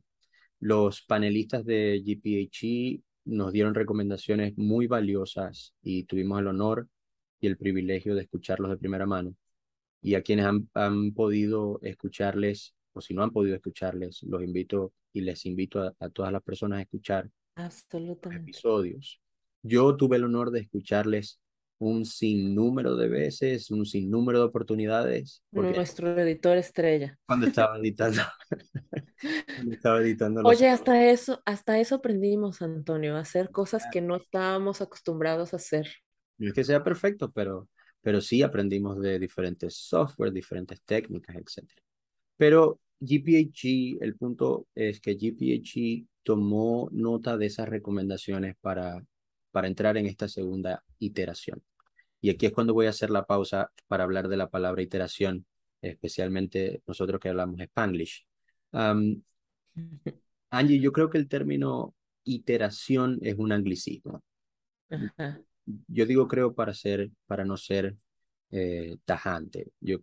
los 0.60 1.02
panelistas 1.02 1.64
de 1.64 2.00
GPHE 2.04 3.02
nos 3.24 3.52
dieron 3.52 3.74
recomendaciones 3.74 4.56
muy 4.56 4.86
valiosas 4.86 5.74
y 5.82 6.04
tuvimos 6.04 6.38
el 6.38 6.46
honor 6.46 6.88
y 7.40 7.48
el 7.48 7.56
privilegio 7.56 8.14
de 8.14 8.22
escucharlos 8.22 8.70
de 8.70 8.76
primera 8.76 9.06
mano. 9.06 9.34
Y 10.04 10.14
a 10.14 10.22
quienes 10.22 10.46
han, 10.46 10.68
han 10.74 11.12
podido 11.12 11.80
escucharles, 11.82 12.76
o 12.92 13.00
si 13.00 13.12
no 13.14 13.24
han 13.24 13.32
podido 13.32 13.56
escucharles, 13.56 14.22
los 14.22 14.42
invito 14.42 14.92
y 15.12 15.22
les 15.22 15.44
invito 15.46 15.82
a, 15.82 15.92
a 15.98 16.08
todas 16.10 16.30
las 16.30 16.42
personas 16.42 16.78
a 16.78 16.82
escuchar 16.82 17.28
Absolutamente. 17.56 18.50
episodios. 18.50 19.20
Yo 19.62 19.96
tuve 19.96 20.18
el 20.18 20.24
honor 20.24 20.52
de 20.52 20.60
escucharles 20.60 21.40
un 21.78 22.04
sinnúmero 22.04 22.96
de 22.96 23.08
veces, 23.08 23.70
un 23.70 23.84
sinnúmero 23.84 24.38
de 24.38 24.44
oportunidades. 24.44 25.42
Nuestro 25.50 26.18
editor 26.18 26.56
estrella. 26.56 27.18
Cuando 27.26 27.46
estaba 27.46 27.78
editando. 27.78 28.22
cuando 29.56 29.74
estaba 29.74 30.00
editando 30.00 30.42
Oye, 30.44 30.68
hasta 30.68 31.10
eso, 31.10 31.42
hasta 31.44 31.78
eso 31.78 31.96
aprendimos, 31.96 32.62
Antonio, 32.62 33.16
a 33.16 33.20
hacer 33.20 33.50
cosas 33.50 33.84
que 33.92 34.00
no 34.00 34.16
estábamos 34.16 34.80
acostumbrados 34.80 35.52
a 35.52 35.56
hacer. 35.56 35.88
No 36.38 36.48
es 36.48 36.54
que 36.54 36.64
sea 36.64 36.82
perfecto, 36.82 37.30
pero, 37.30 37.68
pero 38.04 38.20
sí 38.20 38.42
aprendimos 38.42 39.00
de 39.00 39.18
diferentes 39.18 39.74
software, 39.76 40.30
diferentes 40.30 40.82
técnicas, 40.82 41.36
etc. 41.36 41.70
Pero 42.36 42.80
GPHE, 43.00 43.96
el 44.02 44.14
punto 44.16 44.68
es 44.74 45.00
que 45.00 45.14
GPHE 45.14 46.06
tomó 46.22 46.90
nota 46.92 47.38
de 47.38 47.46
esas 47.46 47.66
recomendaciones 47.66 48.56
para, 48.60 49.02
para 49.50 49.68
entrar 49.68 49.96
en 49.96 50.04
esta 50.04 50.28
segunda 50.28 50.84
iteración. 50.98 51.62
Y 52.20 52.28
aquí 52.28 52.44
es 52.44 52.52
cuando 52.52 52.74
voy 52.74 52.84
a 52.86 52.90
hacer 52.90 53.08
la 53.08 53.24
pausa 53.24 53.72
para 53.86 54.04
hablar 54.04 54.28
de 54.28 54.36
la 54.36 54.50
palabra 54.50 54.82
iteración, 54.82 55.46
especialmente 55.80 56.82
nosotros 56.86 57.18
que 57.18 57.30
hablamos 57.30 57.58
Spanglish. 57.58 58.26
Angie, 60.50 60.78
yo 60.78 60.92
creo 60.92 61.08
que 61.08 61.16
el 61.16 61.26
término 61.26 61.94
iteración 62.24 63.18
es 63.22 63.36
un 63.38 63.50
anglicismo. 63.50 64.22
Yo 65.88 66.06
digo 66.06 66.28
creo 66.28 66.54
para 66.54 66.74
ser, 66.74 67.10
para 67.26 67.44
no 67.44 67.56
ser 67.56 67.96
eh, 68.50 68.96
tajante. 69.04 69.72
Yo 69.80 69.98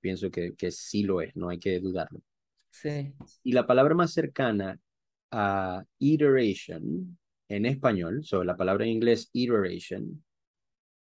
pienso 0.00 0.30
que, 0.30 0.54
que 0.54 0.70
sí 0.70 1.02
lo 1.02 1.20
es, 1.20 1.34
no 1.36 1.48
hay 1.48 1.58
que 1.58 1.80
dudarlo. 1.80 2.20
Sí. 2.70 3.14
Y 3.42 3.52
la 3.52 3.66
palabra 3.66 3.94
más 3.94 4.12
cercana 4.12 4.78
a 5.30 5.84
iteration 5.98 7.18
en 7.48 7.66
español, 7.66 8.24
sobre 8.24 8.46
la 8.46 8.56
palabra 8.56 8.84
en 8.84 8.90
inglés 8.90 9.30
iteration, 9.32 10.24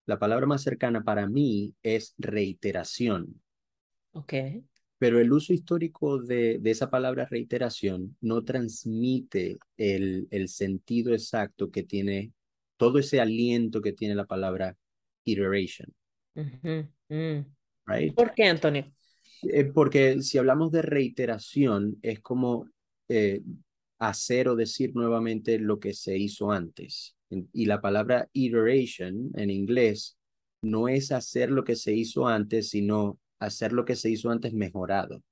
la 0.06 0.20
palabra 0.20 0.46
más 0.46 0.62
cercana 0.62 1.04
para 1.04 1.28
mí 1.28 1.74
es 1.82 2.14
reiteración. 2.18 3.42
Ok. 4.12 4.34
Pero 4.98 5.20
el 5.20 5.32
uso 5.32 5.54
histórico 5.54 6.22
de, 6.22 6.60
de 6.60 6.72
esa 6.72 6.90
palabra 6.90 7.26
reiteración 7.26 8.16
no 8.22 8.44
transmite 8.44 9.58
el, 9.78 10.28
el, 10.32 10.48
sentido 10.50 11.14
exacto 11.14 11.72
que 11.72 11.84
tiene, 11.84 12.32
todo 12.84 13.00
ese 13.00 13.22
aliento 13.22 13.82
que 13.82 13.94
tiene 13.94 14.14
la 14.14 14.26
palabra 14.26 14.76
iteration. 15.24 15.88
Uh 16.36 16.42
-huh. 16.42 16.90
mm. 17.08 17.46
right? 17.86 18.14
¿Por 18.14 18.34
qué, 18.34 18.44
Antonio? 18.44 18.92
Eh, 19.44 19.64
porque 19.64 20.22
si 20.22 20.38
hablamos 20.38 20.70
de 20.74 20.82
reiteración, 20.82 21.98
es 22.02 22.20
como 22.20 22.68
eh, 23.08 23.42
hacer 24.00 24.50
o 24.50 24.58
decir 24.58 24.92
nuevamente 24.96 25.60
lo 25.60 25.80
que 25.80 25.94
se 25.94 26.18
hizo 26.18 26.52
antes. 26.52 27.16
Y 27.54 27.68
la 27.68 27.80
palabra 27.80 28.28
iteration 28.34 29.32
en 29.36 29.50
inglés 29.50 30.18
no 30.62 30.90
es 30.90 31.14
hacer 31.14 31.52
lo 31.52 31.64
que 31.64 31.78
se 31.78 31.94
hizo 31.94 32.28
antes, 32.28 32.70
sino 32.70 33.18
hacer 33.40 33.72
lo 33.72 33.86
que 33.86 33.96
se 33.96 34.10
hizo 34.10 34.30
antes 34.30 34.54
mejorado. 34.54 35.24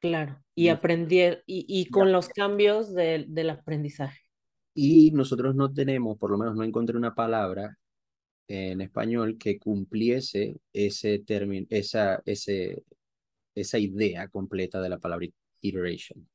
Claro, 0.00 0.42
y 0.56 0.68
aprender, 0.70 1.44
y, 1.46 1.66
y 1.68 1.86
con 1.86 2.10
los 2.10 2.28
cambios 2.28 2.92
de, 2.92 3.26
del 3.28 3.50
aprendizaje. 3.50 4.25
Y 4.78 5.10
nosotros 5.12 5.54
no 5.54 5.72
tenemos, 5.72 6.18
por 6.18 6.30
lo 6.30 6.36
menos 6.36 6.54
no 6.54 6.62
encontré 6.62 6.98
una 6.98 7.14
palabra 7.14 7.78
en 8.46 8.82
español 8.82 9.38
que 9.38 9.58
cumpliese 9.58 10.60
ese 10.70 11.18
término, 11.20 11.66
esa, 11.70 12.22
ese, 12.26 12.84
esa 13.54 13.78
idea 13.78 14.28
completa 14.28 14.82
de 14.82 14.90
la 14.90 14.98
palabra 14.98 15.28
iteration. 15.62 16.28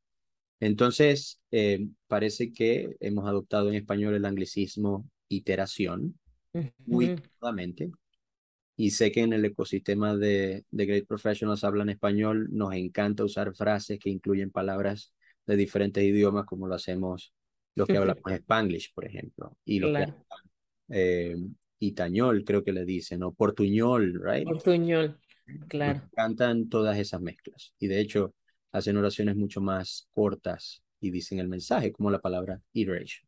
Entonces, 0.59 1.39
eh, 1.51 1.87
parece 2.07 2.51
que 2.51 2.95
hemos 2.99 3.27
adoptado 3.27 3.69
en 3.69 3.75
español 3.75 4.15
el 4.15 4.25
anglicismo 4.25 5.07
iteración 5.29 6.19
uh 6.53 6.61
-huh. 6.61 6.73
muy 6.87 7.15
claramente. 7.39 7.91
Y 8.75 8.89
sé 8.89 9.11
que 9.11 9.21
en 9.21 9.33
el 9.33 9.45
ecosistema 9.45 10.17
de, 10.17 10.65
de 10.71 10.85
Great 10.87 11.05
Professionals 11.05 11.63
hablan 11.63 11.89
español, 11.89 12.47
nos 12.51 12.73
encanta 12.73 13.23
usar 13.23 13.53
frases 13.53 13.99
que 13.99 14.09
incluyen 14.09 14.49
palabras 14.49 15.13
de 15.45 15.55
diferentes 15.57 16.03
idiomas, 16.03 16.45
como 16.45 16.67
lo 16.67 16.73
hacemos 16.73 17.33
los 17.75 17.87
que 17.87 17.97
hablamos 17.97 18.23
Spanglish, 18.31 18.93
por 18.93 19.05
ejemplo. 19.05 19.57
Y 19.65 19.79
los 19.79 19.91
claro. 19.91 20.15
que 20.87 21.31
eh, 21.31 21.35
itañol, 21.79 22.43
creo 22.43 22.63
que 22.63 22.73
le 22.73 22.85
dicen, 22.85 23.23
o 23.23 23.33
portuñol, 23.33 24.21
right? 24.23 24.45
Portuñol, 24.45 25.19
claro. 25.67 25.99
Nos 25.99 26.11
encantan 26.11 26.69
todas 26.69 26.97
esas 26.97 27.21
mezclas. 27.21 27.73
Y 27.79 27.87
de 27.87 27.99
hecho, 27.99 28.33
hacen 28.71 28.97
oraciones 28.97 29.35
mucho 29.35 29.61
más 29.61 30.07
cortas 30.11 30.83
y 30.99 31.11
dicen 31.11 31.39
el 31.39 31.47
mensaje, 31.47 31.91
como 31.91 32.11
la 32.11 32.19
palabra 32.21 32.61
iteration. 32.73 33.27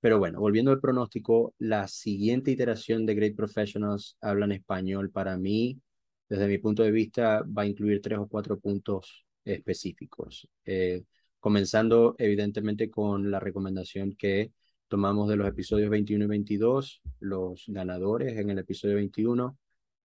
Pero 0.00 0.18
bueno, 0.18 0.40
volviendo 0.40 0.70
al 0.70 0.80
pronóstico, 0.80 1.54
la 1.58 1.88
siguiente 1.88 2.50
iteración 2.50 3.06
de 3.06 3.14
Great 3.14 3.34
Professionals 3.34 4.16
habla 4.20 4.44
en 4.44 4.52
español 4.52 5.10
para 5.10 5.36
mí, 5.36 5.80
desde 6.28 6.48
mi 6.48 6.58
punto 6.58 6.82
de 6.82 6.90
vista, 6.90 7.42
va 7.42 7.62
a 7.62 7.66
incluir 7.66 8.00
tres 8.00 8.18
o 8.18 8.28
cuatro 8.28 8.58
puntos 8.58 9.26
específicos. 9.44 10.48
Eh, 10.64 11.02
comenzando 11.46 12.16
evidentemente 12.18 12.90
con 12.90 13.30
la 13.30 13.38
recomendación 13.38 14.16
que 14.16 14.50
tomamos 14.88 15.28
de 15.28 15.36
los 15.36 15.46
episodios 15.46 15.88
21 15.90 16.24
y 16.24 16.26
22, 16.26 17.02
los 17.20 17.66
ganadores 17.68 18.36
en 18.36 18.50
el 18.50 18.58
episodio 18.58 18.96
21, 18.96 19.56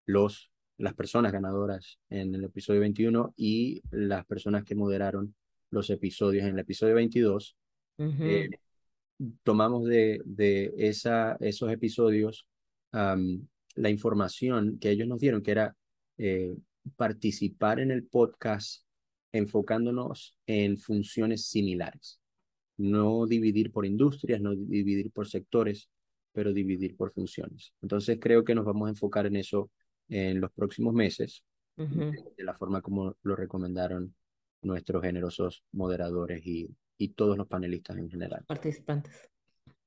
los 0.05 0.51
las 0.77 0.93
personas 0.93 1.31
ganadoras 1.31 1.97
en 2.11 2.35
el 2.35 2.43
episodio 2.43 2.81
21 2.81 3.33
y 3.37 3.81
las 3.89 4.23
personas 4.27 4.63
que 4.63 4.75
moderaron 4.75 5.33
los 5.71 5.89
episodios 5.89 6.43
en 6.43 6.53
el 6.53 6.59
episodio 6.59 6.93
22. 6.93 7.57
Uh 7.97 8.03
-huh. 8.03 8.15
eh, 8.21 8.49
tomamos 9.41 9.85
de, 9.85 10.21
de 10.23 10.71
esa, 10.77 11.37
esos 11.39 11.71
episodios 11.71 12.45
um, 12.93 13.47
la 13.73 13.89
información 13.89 14.77
que 14.77 14.91
ellos 14.91 15.07
nos 15.07 15.19
dieron, 15.19 15.41
que 15.41 15.51
era 15.51 15.75
eh, 16.19 16.55
participar 16.95 17.79
en 17.79 17.89
el 17.89 18.03
podcast 18.05 18.85
enfocándonos 19.31 20.37
en 20.45 20.77
funciones 20.77 21.45
similares. 21.45 22.19
No 22.77 23.25
dividir 23.27 23.71
por 23.71 23.85
industrias, 23.85 24.41
no 24.41 24.55
dividir 24.55 25.11
por 25.11 25.27
sectores, 25.27 25.89
pero 26.31 26.53
dividir 26.53 26.95
por 26.95 27.11
funciones. 27.13 27.73
Entonces 27.81 28.17
creo 28.19 28.43
que 28.43 28.55
nos 28.55 28.65
vamos 28.65 28.87
a 28.87 28.91
enfocar 28.91 29.25
en 29.25 29.35
eso 29.35 29.69
en 30.09 30.41
los 30.41 30.51
próximos 30.51 30.93
meses, 30.93 31.43
de 31.77 32.43
la 32.43 32.53
forma 32.53 32.81
como 32.81 33.15
lo 33.23 33.35
recomendaron 33.35 34.13
nuestros 34.61 35.01
generosos 35.01 35.63
moderadores 35.71 36.45
y, 36.45 36.69
y 36.97 37.09
todos 37.09 37.37
los 37.37 37.47
panelistas 37.47 37.97
en 37.97 38.09
general. 38.09 38.43
Participantes. 38.47 39.29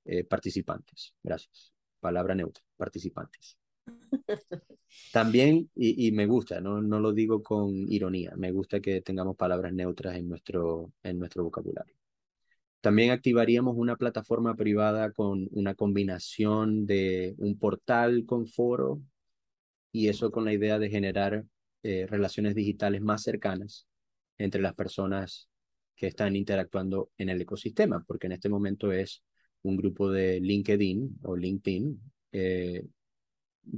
Eh, 0.05 0.25
participantes, 0.25 1.15
gracias. 1.23 1.73
Palabra 2.01 2.35
neutra, 2.35 2.63
participantes. 2.77 3.57
También, 5.13 5.71
y, 5.75 6.07
y, 6.07 6.13
me 6.13 6.27
gusta, 6.27 6.61
¿no? 6.61 6.81
no 6.81 7.01
lo 7.01 7.13
digo 7.13 7.43
con 7.43 7.91
ironía, 7.91 8.33
me 8.37 8.53
gusta 8.53 8.81
que 8.81 9.01
tengamos 9.01 9.37
palabras 9.37 9.73
neutras 9.73 10.17
en 10.17 10.29
nuestro, 10.29 10.93
en 11.03 11.19
nuestro 11.19 11.45
vocabulario. 11.45 11.95
También 12.81 13.13
activaríamos 13.13 13.77
una 13.77 13.97
plataforma 13.97 14.55
privada 14.57 15.11
con 15.13 15.49
una 15.53 15.75
combinación 15.75 16.85
de 16.85 17.35
un 17.39 17.59
portal 17.59 18.27
con 18.27 18.47
foro 18.47 19.01
y 19.91 20.09
eso 20.09 20.31
con 20.31 20.45
la 20.45 20.53
idea 20.53 20.79
de 20.79 20.91
generar 20.91 21.45
eh, 21.83 22.07
relaciones 22.07 22.55
digitales 22.55 23.01
más 23.01 23.23
cercanas 23.23 23.87
entre 24.37 24.61
las 24.61 24.75
personas 24.75 25.49
que 25.97 26.09
están 26.09 26.37
interactuando 26.37 27.11
en 27.17 27.29
el 27.29 27.41
ecosistema, 27.41 28.05
porque 28.07 28.27
en 28.27 28.33
este 28.33 28.49
momento 28.49 28.93
es 28.93 29.23
un 29.63 29.77
grupo 29.77 30.11
de 30.11 30.41
LinkedIn 30.41 31.21
o 31.23 31.37
LinkedIn 31.37 32.01
eh, 32.33 32.85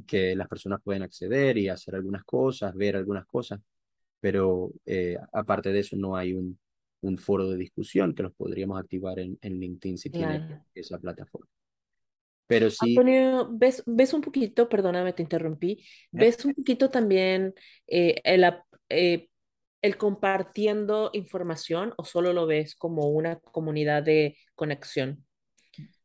que 0.07 0.35
las 0.37 0.49
personas 0.49 0.81
pueden 0.83 1.03
acceder 1.03 1.59
y 1.59 1.69
hacer 1.69 1.95
algunas 1.95 2.25
cosas, 2.25 2.75
ver 2.75 2.97
algunas 2.97 3.27
cosas, 3.27 3.61
pero 4.21 4.73
eh, 4.87 5.17
aparte 5.33 5.73
de 5.73 5.81
eso 5.81 5.97
no 5.97 6.17
hay 6.17 6.35
un, 6.35 6.59
un 7.03 7.19
foro 7.19 7.49
de 7.49 7.57
discusión 7.57 8.15
que 8.15 8.23
los 8.23 8.35
podríamos 8.35 8.81
activar 8.81 9.19
en, 9.19 9.39
en 9.43 9.61
LinkedIn 9.61 9.99
si 9.99 10.11
tiene 10.11 10.63
esa 10.75 10.99
plataforma. 10.99 11.49
Pero 12.47 12.71
sí. 12.71 12.91
Antonio, 12.91 13.49
¿ves, 13.53 13.83
ves 13.87 14.15
un 14.15 14.21
poquito, 14.21 14.69
perdóname, 14.69 15.13
te 15.13 15.23
interrumpí, 15.23 15.85
ves 16.13 16.45
un 16.45 16.55
poquito 16.55 16.91
también 16.91 17.55
eh, 17.89 18.21
el, 18.25 18.45
eh, 18.89 19.29
el 19.83 19.97
compartiendo 19.97 21.11
información 21.13 21.93
o 21.97 22.05
solo 22.05 22.33
lo 22.33 22.47
ves 22.47 22.77
como 22.77 23.09
una 23.09 23.41
comunidad 23.41 24.05
de 24.05 24.37
conexión? 24.55 25.26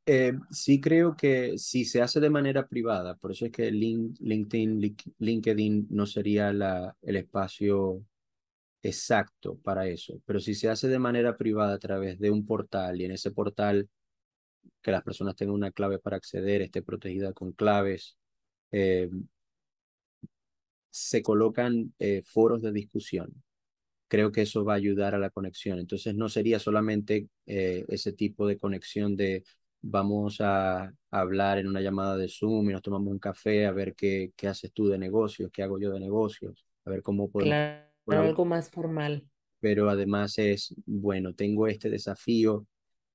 Eh, 0.06 0.34
sí 0.50 0.82
creo 0.82 1.16
que 1.16 1.58
si 1.60 1.86
se 1.86 2.02
hace 2.02 2.20
de 2.20 2.30
manera 2.30 2.68
privada, 2.68 3.16
por 3.16 3.32
eso 3.32 3.46
es 3.46 3.52
que 3.52 3.72
LinkedIn, 3.72 4.98
LinkedIn 5.20 5.88
no 5.92 6.06
sería 6.08 6.52
la, 6.52 6.96
el 7.04 7.18
espacio 7.18 8.04
exacto 8.84 9.58
para 9.60 9.88
eso, 9.88 10.22
pero 10.26 10.40
si 10.40 10.56
se 10.56 10.70
hace 10.70 10.88
de 10.90 11.00
manera 11.00 11.38
privada 11.38 11.76
a 11.76 11.80
través 11.80 12.20
de 12.20 12.32
un 12.32 12.46
portal 12.46 13.02
y 13.02 13.06
en 13.06 13.12
ese 13.14 13.32
portal 13.32 13.90
que 14.82 14.92
las 14.92 15.04
personas 15.04 15.36
tengan 15.36 15.56
una 15.56 15.72
clave 15.72 16.00
para 16.00 16.18
acceder, 16.18 16.62
esté 16.64 16.82
protegida 16.84 17.34
con 17.34 17.54
claves, 17.54 18.18
eh, 18.72 19.10
se 20.90 21.22
colocan 21.22 21.94
eh, 22.00 22.22
foros 22.26 22.62
de 22.62 22.72
discusión. 22.72 23.44
Creo 24.08 24.32
que 24.32 24.42
eso 24.44 24.66
va 24.66 24.74
a 24.74 24.78
ayudar 24.78 25.16
a 25.16 25.20
la 25.20 25.30
conexión. 25.32 25.80
Entonces 25.80 26.16
no 26.16 26.30
sería 26.30 26.60
solamente 26.60 27.30
eh, 27.48 27.86
ese 27.90 28.14
tipo 28.14 28.48
de 28.48 28.58
conexión 28.58 29.16
de 29.18 29.44
vamos 29.82 30.42
a 30.42 30.94
hablar 31.10 31.58
en 31.58 31.68
una 31.68 31.82
llamada 31.82 32.18
de 32.18 32.28
Zoom 32.28 32.70
y 32.70 32.74
nos 32.74 32.82
tomamos 32.82 33.12
un 33.12 33.20
café 33.20 33.66
a 33.66 33.72
ver 33.72 33.96
qué, 33.96 34.32
qué 34.36 34.48
haces 34.48 34.72
tú 34.72 34.88
de 34.88 34.98
negocios, 34.98 35.52
qué 35.52 35.64
hago 35.64 35.80
yo 35.80 35.92
de 35.92 36.00
negocios, 36.00 36.66
a 36.86 36.90
ver 36.90 37.02
cómo 37.02 37.30
podemos 37.30 37.92
algo 38.08 38.46
más 38.46 38.70
formal. 38.70 39.28
Pero 39.60 39.90
además 39.90 40.38
es, 40.38 40.74
bueno, 40.86 41.34
tengo 41.34 41.68
este 41.68 41.90
desafío, 41.90 42.68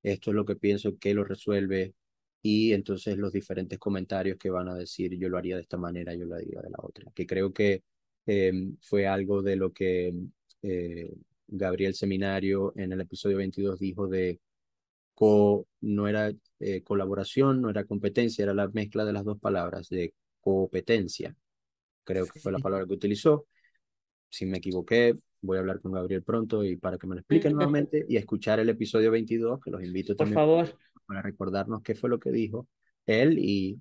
esto 0.03 0.31
es 0.31 0.35
lo 0.35 0.45
que 0.45 0.57
pienso 0.57 0.97
que 0.99 1.15
lo 1.15 1.25
resuelve 1.25 1.95
y 2.43 2.73
entonces 2.73 3.17
los 3.17 3.33
diferentes 3.33 3.79
comentarios 3.79 4.39
que 4.39 4.51
van 4.51 4.69
a 4.69 4.75
decir 4.75 5.17
yo 5.19 5.29
lo 5.29 5.39
haría 5.39 5.57
de 5.57 5.63
esta 5.63 5.77
manera, 5.77 6.15
yo 6.15 6.27
lo 6.27 6.37
haría 6.37 6.61
de 6.61 6.71
la 6.71 6.79
otra, 6.81 7.11
que 7.13 7.27
creo 7.27 7.53
que 7.53 7.83
em, 8.27 8.77
fue 8.81 9.07
algo 9.07 9.43
de 9.43 9.57
lo 9.57 9.73
que 9.73 10.15
eh, 10.63 11.13
Gabriel 11.49 11.95
Seminario 11.95 12.73
en 12.77 12.93
el 12.93 13.01
episodio 13.01 13.39
22 13.39 13.79
dijo 13.79 14.07
de 14.07 14.41
co, 15.17 15.67
no 15.81 16.07
era 16.07 16.31
eh, 16.61 16.83
colaboración, 16.83 17.63
no 17.63 17.71
era 17.71 17.85
competencia, 17.85 18.43
era 18.43 18.55
la 18.55 18.69
mezcla 18.69 19.05
de 19.05 19.15
las 19.15 19.25
dos 19.25 19.41
palabras, 19.41 19.89
de 19.89 20.13
competencia, 20.41 21.35
creo 22.05 22.27
que 22.27 22.39
fue 22.39 22.53
la 22.53 22.59
palabra 22.59 22.87
que 22.87 22.93
utilizó, 22.93 23.47
si 24.29 24.45
me 24.45 24.59
equivoqué, 24.59 25.17
voy 25.41 25.57
a 25.57 25.61
hablar 25.61 25.81
con 25.81 25.93
Gabriel 25.93 26.23
pronto 26.23 26.63
y 26.63 26.77
para 26.77 26.99
que 26.99 27.07
me 27.07 27.15
lo 27.15 27.21
explique 27.21 27.49
nuevamente 27.51 28.05
y 28.07 28.17
escuchar 28.17 28.61
el 28.61 28.69
episodio 28.69 29.11
22, 29.11 29.59
que 29.61 29.71
los 29.71 29.83
invito 29.83 30.15
también 30.15 30.35
Por 30.35 30.43
favor. 30.43 30.79
para 31.07 31.23
recordarnos 31.23 31.83
qué 31.83 31.95
fue 31.95 32.11
lo 32.11 32.21
que 32.21 32.31
dijo 32.31 32.69
él 33.07 33.39
y 33.39 33.81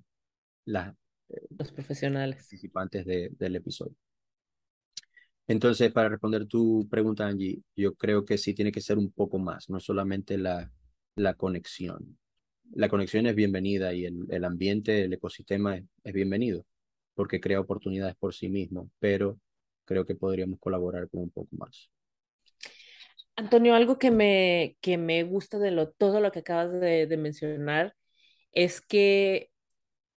las, 0.64 0.94
eh, 1.28 1.46
los 1.58 1.70
profesionales 1.70 2.36
participantes 2.36 3.04
de, 3.04 3.30
del 3.38 3.56
episodio. 3.56 3.94
Entonces, 5.46 5.92
para 5.92 6.08
responder 6.08 6.46
tu 6.46 6.88
pregunta, 6.88 7.26
Angie, 7.26 7.60
yo 7.76 7.94
creo 7.94 8.24
que 8.24 8.38
sí 8.38 8.54
tiene 8.54 8.72
que 8.72 8.80
ser 8.80 8.96
un 8.96 9.12
poco 9.12 9.38
más, 9.38 9.68
no 9.68 9.78
solamente 9.78 10.38
la, 10.38 10.72
la 11.16 11.34
conexión. 11.34 12.18
La 12.72 12.88
conexión 12.88 13.26
es 13.26 13.34
bienvenida 13.34 13.94
y 13.94 14.04
el, 14.04 14.26
el 14.28 14.44
ambiente, 14.44 15.04
el 15.04 15.12
ecosistema 15.12 15.76
es, 15.76 16.12
bienvenido 16.12 16.64
porque 17.14 17.40
crea 17.40 17.60
oportunidades 17.60 18.14
por 18.16 18.34
sí 18.34 18.50
mismo, 18.50 18.90
pero 18.98 19.40
creo 19.86 20.04
que 20.04 20.14
podríamos 20.14 20.60
colaborar 20.60 21.08
con 21.08 21.22
un 21.22 21.30
poco 21.30 21.48
más. 21.56 21.90
Antonio, 23.36 23.74
algo 23.74 23.98
que 23.98 24.10
me, 24.10 24.76
que 24.82 24.98
me 24.98 25.22
gusta 25.22 25.58
de 25.58 25.70
lo, 25.70 25.90
todo 25.90 26.20
lo 26.20 26.30
que 26.30 26.40
acabas 26.40 26.72
de, 26.72 27.06
de 27.06 27.16
mencionar 27.16 27.94
es 28.52 28.82
que 28.82 29.50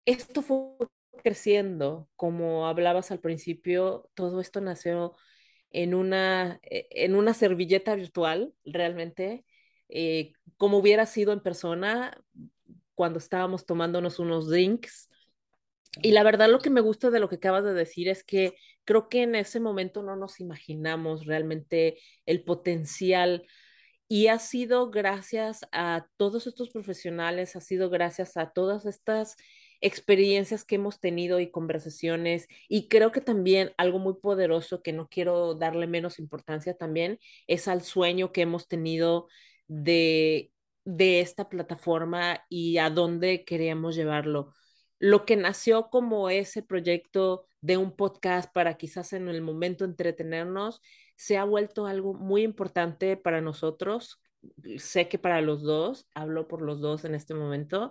esto 0.05 0.43
fue 0.43 0.89
creciendo, 1.23 2.09
como 2.17 2.67
hablabas 2.67 3.13
al 3.13 3.21
principio, 3.21 4.11
todo 4.15 4.41
esto 4.41 4.61
nació 4.61 5.15
en 5.71 5.95
una, 5.95 6.59
e, 6.63 6.89
en 6.91 7.15
una 7.15 7.35
servilleta 7.35 7.95
virtual, 7.95 8.55
realmente, 8.65 9.45
eh, 9.89 10.33
como 10.57 10.79
hubiera 10.79 11.07
sido 11.07 11.33
en 11.33 11.41
persona 11.41 12.23
cuando 12.95 13.19
estábamos 13.19 13.65
tomándonos 13.65 14.19
unos 14.19 14.49
drinks. 14.49 15.09
Y 16.03 16.13
la 16.13 16.23
verdad 16.23 16.51
lo 16.51 16.59
que 16.59 16.71
me 16.71 16.81
gusta 16.81 17.11
de 17.11 17.21
lo 17.21 17.29
que 17.29 17.37
acabas 17.37 17.65
de 17.65 17.73
decir 17.73 18.09
es 18.09 18.25
que 18.25 18.55
creo 18.85 19.09
que 19.09 19.23
en 19.23 19.35
ese 19.35 19.61
momento 19.61 20.03
no 20.03 20.17
nos 20.17 20.41
imaginamos 20.41 21.27
realmente 21.27 21.99
el 22.27 22.43
potencial 22.43 23.47
y 24.09 24.29
ha 24.29 24.39
sido 24.39 24.91
gracias 24.91 25.61
a 25.71 26.09
todos 26.17 26.47
estos 26.47 26.71
profesionales, 26.71 27.57
ha 27.57 27.61
sido 27.61 27.91
gracias 27.91 28.37
a 28.37 28.51
todas 28.51 28.87
estas 28.87 29.37
experiencias 29.81 30.65
que 30.65 30.77
hemos 30.77 30.99
tenido 30.99 31.39
y 31.39 31.51
conversaciones 31.51 32.49
y 32.69 32.89
creo 32.89 33.13
que 33.13 33.21
también 33.21 33.73
algo 33.77 33.99
muy 33.99 34.15
poderoso 34.15 34.83
que 34.83 34.93
no 34.93 35.09
quiero 35.09 35.55
darle 35.55 35.87
menos 35.87 36.19
importancia 36.19 36.75
también 36.75 37.19
es 37.47 37.69
al 37.69 37.83
sueño 37.83 38.33
que 38.33 38.41
hemos 38.43 38.67
tenido 38.67 39.29
de, 39.69 40.53
de 40.85 41.21
esta 41.21 41.49
plataforma 41.49 42.45
y 42.49 42.79
a 42.79 42.91
dónde 42.91 43.45
queríamos 43.45 43.95
llevarlo 43.95 44.53
lo 44.99 45.25
que 45.25 45.37
nació 45.37 45.91
como 45.91 46.31
ese 46.31 46.63
proyecto 46.63 47.47
de 47.61 47.77
un 47.77 47.95
podcast 47.95 48.53
para 48.53 48.75
quizás 48.75 49.13
en 49.13 49.29
el 49.29 49.43
momento 49.43 49.85
entretenernos, 49.85 50.81
se 51.17 51.37
ha 51.37 51.45
vuelto 51.45 51.87
algo 51.87 52.15
muy 52.15 52.43
importante 52.43 53.17
para 53.17 53.41
nosotros. 53.41 54.21
Sé 54.77 55.09
que 55.09 55.19
para 55.19 55.41
los 55.41 55.63
dos, 55.63 56.09
hablo 56.15 56.47
por 56.49 56.63
los 56.63 56.81
dos 56.81 57.05
en 57.05 57.15
este 57.15 57.35
momento. 57.35 57.91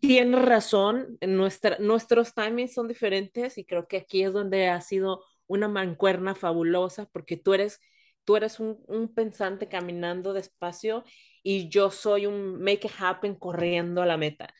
Tienes 0.00 0.44
razón, 0.44 1.18
nuestra, 1.26 1.78
nuestros 1.78 2.34
timings 2.34 2.74
son 2.74 2.88
diferentes 2.88 3.58
y 3.58 3.64
creo 3.64 3.88
que 3.88 3.98
aquí 3.98 4.22
es 4.22 4.32
donde 4.32 4.68
ha 4.68 4.80
sido 4.80 5.24
una 5.46 5.66
mancuerna 5.68 6.34
fabulosa 6.34 7.06
porque 7.06 7.36
tú 7.36 7.54
eres, 7.54 7.80
tú 8.28 8.36
eres 8.36 8.60
un, 8.60 8.78
un 8.88 9.08
pensante 9.14 9.68
caminando 9.68 10.34
despacio 10.34 11.02
y 11.42 11.70
yo 11.70 11.90
soy 11.90 12.26
un 12.26 12.60
make 12.62 12.86
it 12.86 12.92
happen 12.98 13.34
corriendo 13.34 14.02
a 14.02 14.06
la 14.06 14.18
meta 14.18 14.52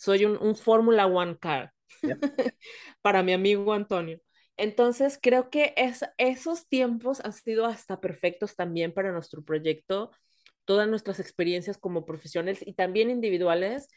soy 0.00 0.24
un, 0.24 0.38
un 0.40 0.56
Fórmula 0.56 1.06
One 1.06 1.36
car 1.38 1.74
para 3.02 3.22
mi 3.22 3.34
amigo 3.34 3.74
Antonio. 3.74 4.18
Entonces, 4.56 5.18
creo 5.20 5.50
que 5.50 5.74
es, 5.76 6.04
esos 6.16 6.68
tiempos 6.70 7.20
han 7.20 7.34
sido 7.34 7.66
hasta 7.66 8.00
perfectos 8.00 8.56
también 8.56 8.94
para 8.94 9.12
nuestro 9.12 9.44
proyecto. 9.44 10.10
Todas 10.64 10.88
nuestras 10.88 11.20
experiencias 11.20 11.76
como 11.76 12.06
profesionales 12.06 12.60
y 12.66 12.72
también 12.74 13.10
individuales 13.10 13.88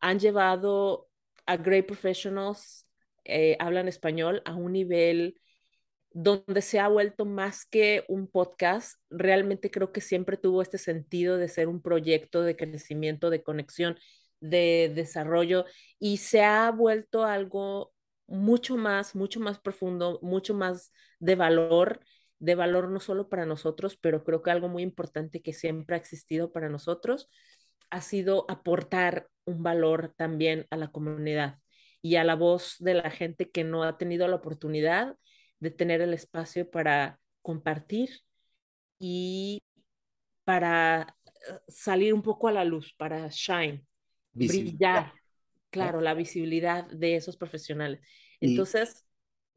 han 0.00 0.20
llevado 0.20 1.08
a 1.46 1.56
Great 1.56 1.86
Professionals, 1.86 2.86
eh, 3.24 3.56
hablan 3.58 3.88
español, 3.88 4.42
a 4.44 4.54
un 4.54 4.72
nivel 4.72 5.40
donde 6.20 6.62
se 6.62 6.80
ha 6.80 6.88
vuelto 6.88 7.24
más 7.24 7.64
que 7.64 8.04
un 8.08 8.26
podcast. 8.26 8.98
Realmente 9.08 9.70
creo 9.70 9.92
que 9.92 10.00
siempre 10.00 10.36
tuvo 10.36 10.62
este 10.62 10.76
sentido 10.76 11.36
de 11.36 11.48
ser 11.48 11.68
un 11.68 11.80
proyecto 11.80 12.42
de 12.42 12.56
crecimiento, 12.56 13.30
de 13.30 13.44
conexión 13.44 13.96
de 14.40 14.90
desarrollo 14.94 15.64
y 16.00 16.16
se 16.18 16.42
ha 16.42 16.70
vuelto 16.72 17.24
algo 17.24 17.92
mucho 18.26 18.76
más, 18.76 19.14
mucho 19.14 19.38
más 19.38 19.60
profundo, 19.60 20.18
mucho 20.22 20.54
más 20.54 20.92
de 21.20 21.36
valor, 21.36 22.00
de 22.40 22.56
valor 22.56 22.90
no 22.90 22.98
solo 22.98 23.28
para 23.28 23.46
nosotros, 23.46 23.96
pero 23.96 24.24
creo 24.24 24.42
que 24.42 24.50
algo 24.50 24.68
muy 24.68 24.82
importante 24.82 25.40
que 25.40 25.52
siempre 25.52 25.94
ha 25.96 25.98
existido 26.00 26.50
para 26.52 26.68
nosotros. 26.68 27.28
ha 27.90 28.00
sido 28.00 28.44
aportar 28.50 29.28
un 29.44 29.62
valor 29.62 30.14
también 30.16 30.66
a 30.70 30.76
la 30.76 30.88
comunidad 30.90 31.58
y 32.02 32.16
a 32.16 32.24
la 32.24 32.34
voz 32.34 32.76
de 32.80 32.94
la 32.94 33.10
gente 33.10 33.50
que 33.50 33.64
no 33.64 33.84
ha 33.84 33.98
tenido 33.98 34.28
la 34.28 34.36
oportunidad 34.36 35.16
de 35.60 35.70
tener 35.70 36.00
el 36.00 36.14
espacio 36.14 36.70
para 36.70 37.20
compartir 37.42 38.10
y 38.98 39.62
para 40.44 41.16
eh, 41.26 41.60
salir 41.68 42.14
un 42.14 42.22
poco 42.22 42.48
a 42.48 42.52
la 42.52 42.64
luz, 42.64 42.94
para 42.96 43.28
shine, 43.28 43.84
brillar, 44.32 45.12
claro, 45.70 46.00
la 46.00 46.14
visibilidad 46.14 46.86
de 46.90 47.16
esos 47.16 47.36
profesionales. 47.36 48.00
Entonces, 48.40 49.06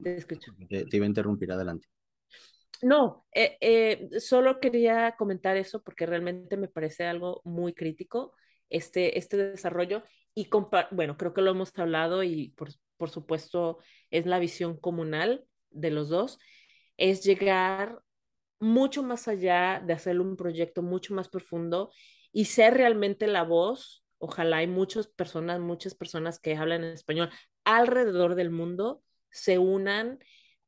te 0.01 0.17
escucho. 0.17 0.53
Te, 0.67 0.85
iba 0.91 1.05
a 1.05 1.09
interrumpir, 1.09 1.51
adelante. 1.51 1.87
No, 2.81 3.27
eh, 3.31 3.57
eh, 3.61 4.19
solo 4.19 4.59
quería 4.59 5.15
comentar 5.17 5.55
eso 5.55 5.83
porque 5.83 6.07
realmente 6.07 6.57
me 6.57 6.67
parece 6.67 7.05
algo 7.05 7.41
muy 7.43 7.73
crítico 7.73 8.33
este, 8.69 9.19
este 9.19 9.37
desarrollo 9.37 10.03
y 10.33 10.49
bueno, 10.91 11.17
creo 11.17 11.33
que 11.33 11.41
lo 11.41 11.51
hemos 11.51 11.77
hablado 11.77 12.23
y 12.23 12.49
por, 12.49 12.69
por 12.97 13.09
supuesto 13.09 13.79
es 14.09 14.25
la 14.25 14.39
visión 14.39 14.77
comunal 14.77 15.45
de 15.71 15.91
los 15.91 16.09
dos, 16.09 16.39
es 16.97 17.23
llegar 17.23 18.01
mucho 18.59 19.03
más 19.03 19.27
allá 19.27 19.81
de 19.85 19.93
hacer 19.93 20.19
un 20.19 20.37
proyecto 20.37 20.83
mucho 20.83 21.13
más 21.13 21.29
profundo 21.29 21.91
y 22.31 22.45
ser 22.45 22.75
realmente 22.75 23.27
la 23.27 23.43
voz. 23.43 24.05
Ojalá 24.19 24.57
hay 24.57 24.67
muchas 24.67 25.07
personas, 25.07 25.59
muchas 25.59 25.95
personas 25.95 26.39
que 26.39 26.55
hablan 26.55 26.83
en 26.83 26.91
español 26.91 27.29
alrededor 27.63 28.35
del 28.35 28.51
mundo 28.51 29.01
se 29.29 29.57
unan 29.57 30.19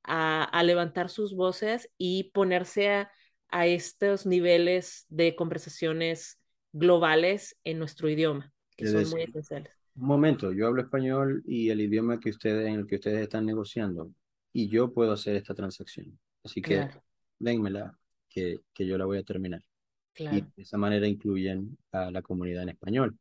a, 0.04 0.62
levantar 0.64 1.10
sus 1.10 1.36
voces 1.36 1.90
y 1.98 2.32
ponerse 2.34 2.90
a, 2.90 3.12
a 3.50 3.68
estos 3.68 4.26
niveles 4.26 5.06
de 5.10 5.36
conversaciones 5.36 6.42
globales 6.72 7.58
en 7.64 7.80
nuestro 7.80 8.10
idioma, 8.10 8.52
que 8.76 8.88
son 8.88 9.10
muy 9.10 9.24
esenciales. 9.24 9.78
Un 9.96 10.08
momento, 10.08 10.52
yo 10.52 10.68
hablo 10.68 10.82
español 10.82 11.44
y 11.46 11.70
el 11.70 11.80
idioma 11.82 12.20
que 12.20 12.32
ustedes, 12.32 12.68
en 12.68 12.80
el 12.80 12.88
que 12.88 12.96
ustedes 12.96 13.22
están 13.22 13.46
negociando, 13.46 14.12
y 14.54 14.70
yo 14.70 14.94
puedo 14.94 15.12
hacer 15.12 15.36
esta 15.36 15.54
transacción. 15.54 16.18
Así 16.44 16.62
que 16.62 16.88
dénmela, 17.40 17.98
que, 18.30 18.62
que 18.74 18.86
yo 18.86 18.98
la 18.98 19.06
voy 19.06 19.18
a 19.18 19.24
terminar. 19.24 19.62
Y 20.16 20.42
de 20.42 20.52
esa 20.58 20.78
manera 20.78 21.08
incluyen 21.08 21.78
a 21.92 22.12
la 22.12 22.22
comunidad 22.22 22.64
en 22.64 22.70
español. 22.70 23.18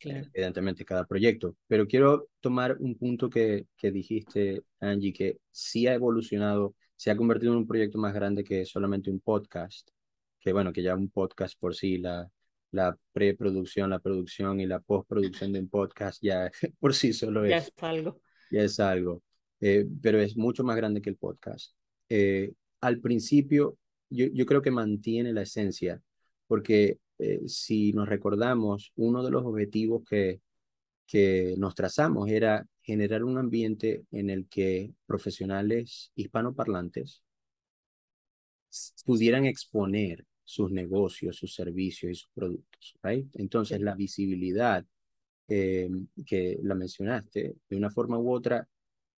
Evidentemente 0.00 0.84
cada 0.84 1.04
proyecto. 1.04 1.56
Pero 1.66 1.88
quiero 1.88 2.28
tomar 2.40 2.76
un 2.78 2.96
punto 2.96 3.28
que, 3.28 3.66
que 3.76 3.90
dijiste, 3.90 4.62
Angie, 4.80 5.12
que 5.12 5.38
sí 5.50 5.88
ha 5.88 5.94
evolucionado, 5.94 6.76
se 6.94 7.10
ha 7.10 7.16
convertido 7.16 7.52
en 7.52 7.58
un 7.58 7.66
proyecto 7.66 7.98
más 7.98 8.14
grande 8.14 8.44
que 8.44 8.64
solamente 8.64 9.10
un 9.10 9.20
podcast. 9.20 9.90
Que 10.38 10.52
bueno, 10.52 10.72
que 10.72 10.82
ya 10.82 10.94
un 10.94 11.10
podcast 11.10 11.58
por 11.58 11.74
sí, 11.74 11.98
la, 11.98 12.30
la 12.70 12.96
preproducción, 13.12 13.90
la 13.90 13.98
producción 13.98 14.60
y 14.60 14.66
la 14.66 14.78
postproducción 14.78 15.52
de 15.52 15.60
un 15.60 15.68
podcast 15.68 16.22
ya 16.22 16.48
por 16.78 16.94
sí 16.94 17.12
solo 17.12 17.44
es. 17.44 17.50
Ya 17.50 17.56
es 17.56 17.72
algo. 17.78 18.20
Ya 18.52 18.62
es 18.62 18.78
algo. 18.78 19.22
Eh, 19.60 19.86
pero 20.02 20.20
es 20.20 20.36
mucho 20.36 20.64
más 20.64 20.76
grande 20.76 21.02
que 21.02 21.10
el 21.10 21.16
podcast. 21.16 21.74
Eh, 22.08 22.52
al 22.80 23.00
principio, 23.00 23.76
yo, 24.08 24.26
yo 24.26 24.46
creo 24.46 24.62
que 24.62 24.70
mantiene 24.70 25.32
la 25.32 25.42
esencia, 25.42 26.00
porque 26.46 26.98
eh, 27.18 27.40
si 27.46 27.92
nos 27.92 28.08
recordamos, 28.08 28.92
uno 28.96 29.24
de 29.24 29.30
los 29.30 29.44
objetivos 29.44 30.04
que, 30.08 30.40
que 31.06 31.54
nos 31.58 31.74
trazamos 31.74 32.28
era 32.28 32.66
generar 32.82 33.24
un 33.24 33.38
ambiente 33.38 34.04
en 34.12 34.30
el 34.30 34.48
que 34.48 34.92
profesionales 35.06 36.12
hispanoparlantes 36.14 37.22
pudieran 39.04 39.44
exponer 39.46 40.24
sus 40.44 40.70
negocios, 40.70 41.36
sus 41.36 41.54
servicios 41.54 42.12
y 42.12 42.14
sus 42.14 42.30
productos. 42.32 42.94
Right? 43.02 43.28
Entonces, 43.34 43.80
la 43.80 43.94
visibilidad 43.94 44.86
que 45.46 46.58
la 46.62 46.74
mencionaste, 46.74 47.56
de 47.70 47.76
una 47.76 47.90
forma 47.90 48.18
u 48.18 48.30
otra, 48.30 48.68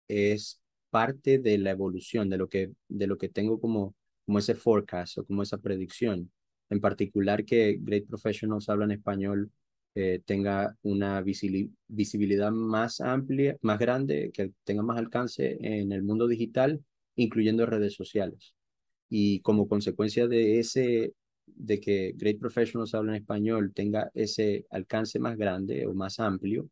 es 0.09 0.61
parte 0.89 1.39
de 1.39 1.57
la 1.59 1.71
evolución, 1.71 2.29
de 2.29 2.37
lo 2.37 2.49
que, 2.49 2.71
de 2.89 3.07
lo 3.07 3.17
que 3.17 3.29
tengo 3.29 3.61
como, 3.61 3.95
como 4.25 4.39
ese 4.39 4.55
forecast 4.55 5.19
o 5.19 5.25
como 5.25 5.43
esa 5.43 5.57
predicción 5.59 6.31
en 6.69 6.79
particular 6.79 7.45
que 7.45 7.77
Great 7.81 8.07
Professionals 8.07 8.69
habla 8.69 8.85
en 8.85 8.91
español 8.91 9.51
eh, 9.95 10.21
tenga 10.25 10.77
una 10.83 11.21
visibilidad 11.21 12.51
más 12.51 13.01
amplia, 13.01 13.57
más 13.61 13.79
grande, 13.79 14.31
que 14.33 14.51
tenga 14.63 14.83
más 14.83 14.99
alcance 14.99 15.57
en 15.59 15.91
el 15.91 16.03
mundo 16.03 16.27
digital, 16.27 16.83
incluyendo 17.15 17.65
redes 17.65 17.95
sociales. 17.95 18.53
Y 19.09 19.41
como 19.41 19.67
consecuencia 19.67 20.27
de 20.27 20.59
ese, 20.59 21.13
de 21.47 21.79
que 21.79 22.13
Great 22.15 22.39
Professionals 22.39 22.93
habla 22.93 23.13
en 23.15 23.21
español 23.23 23.73
tenga 23.73 24.11
ese 24.13 24.65
alcance 24.69 25.19
más 25.19 25.37
grande 25.37 25.87
o 25.87 25.93
más 25.93 26.19
amplio, 26.19 26.69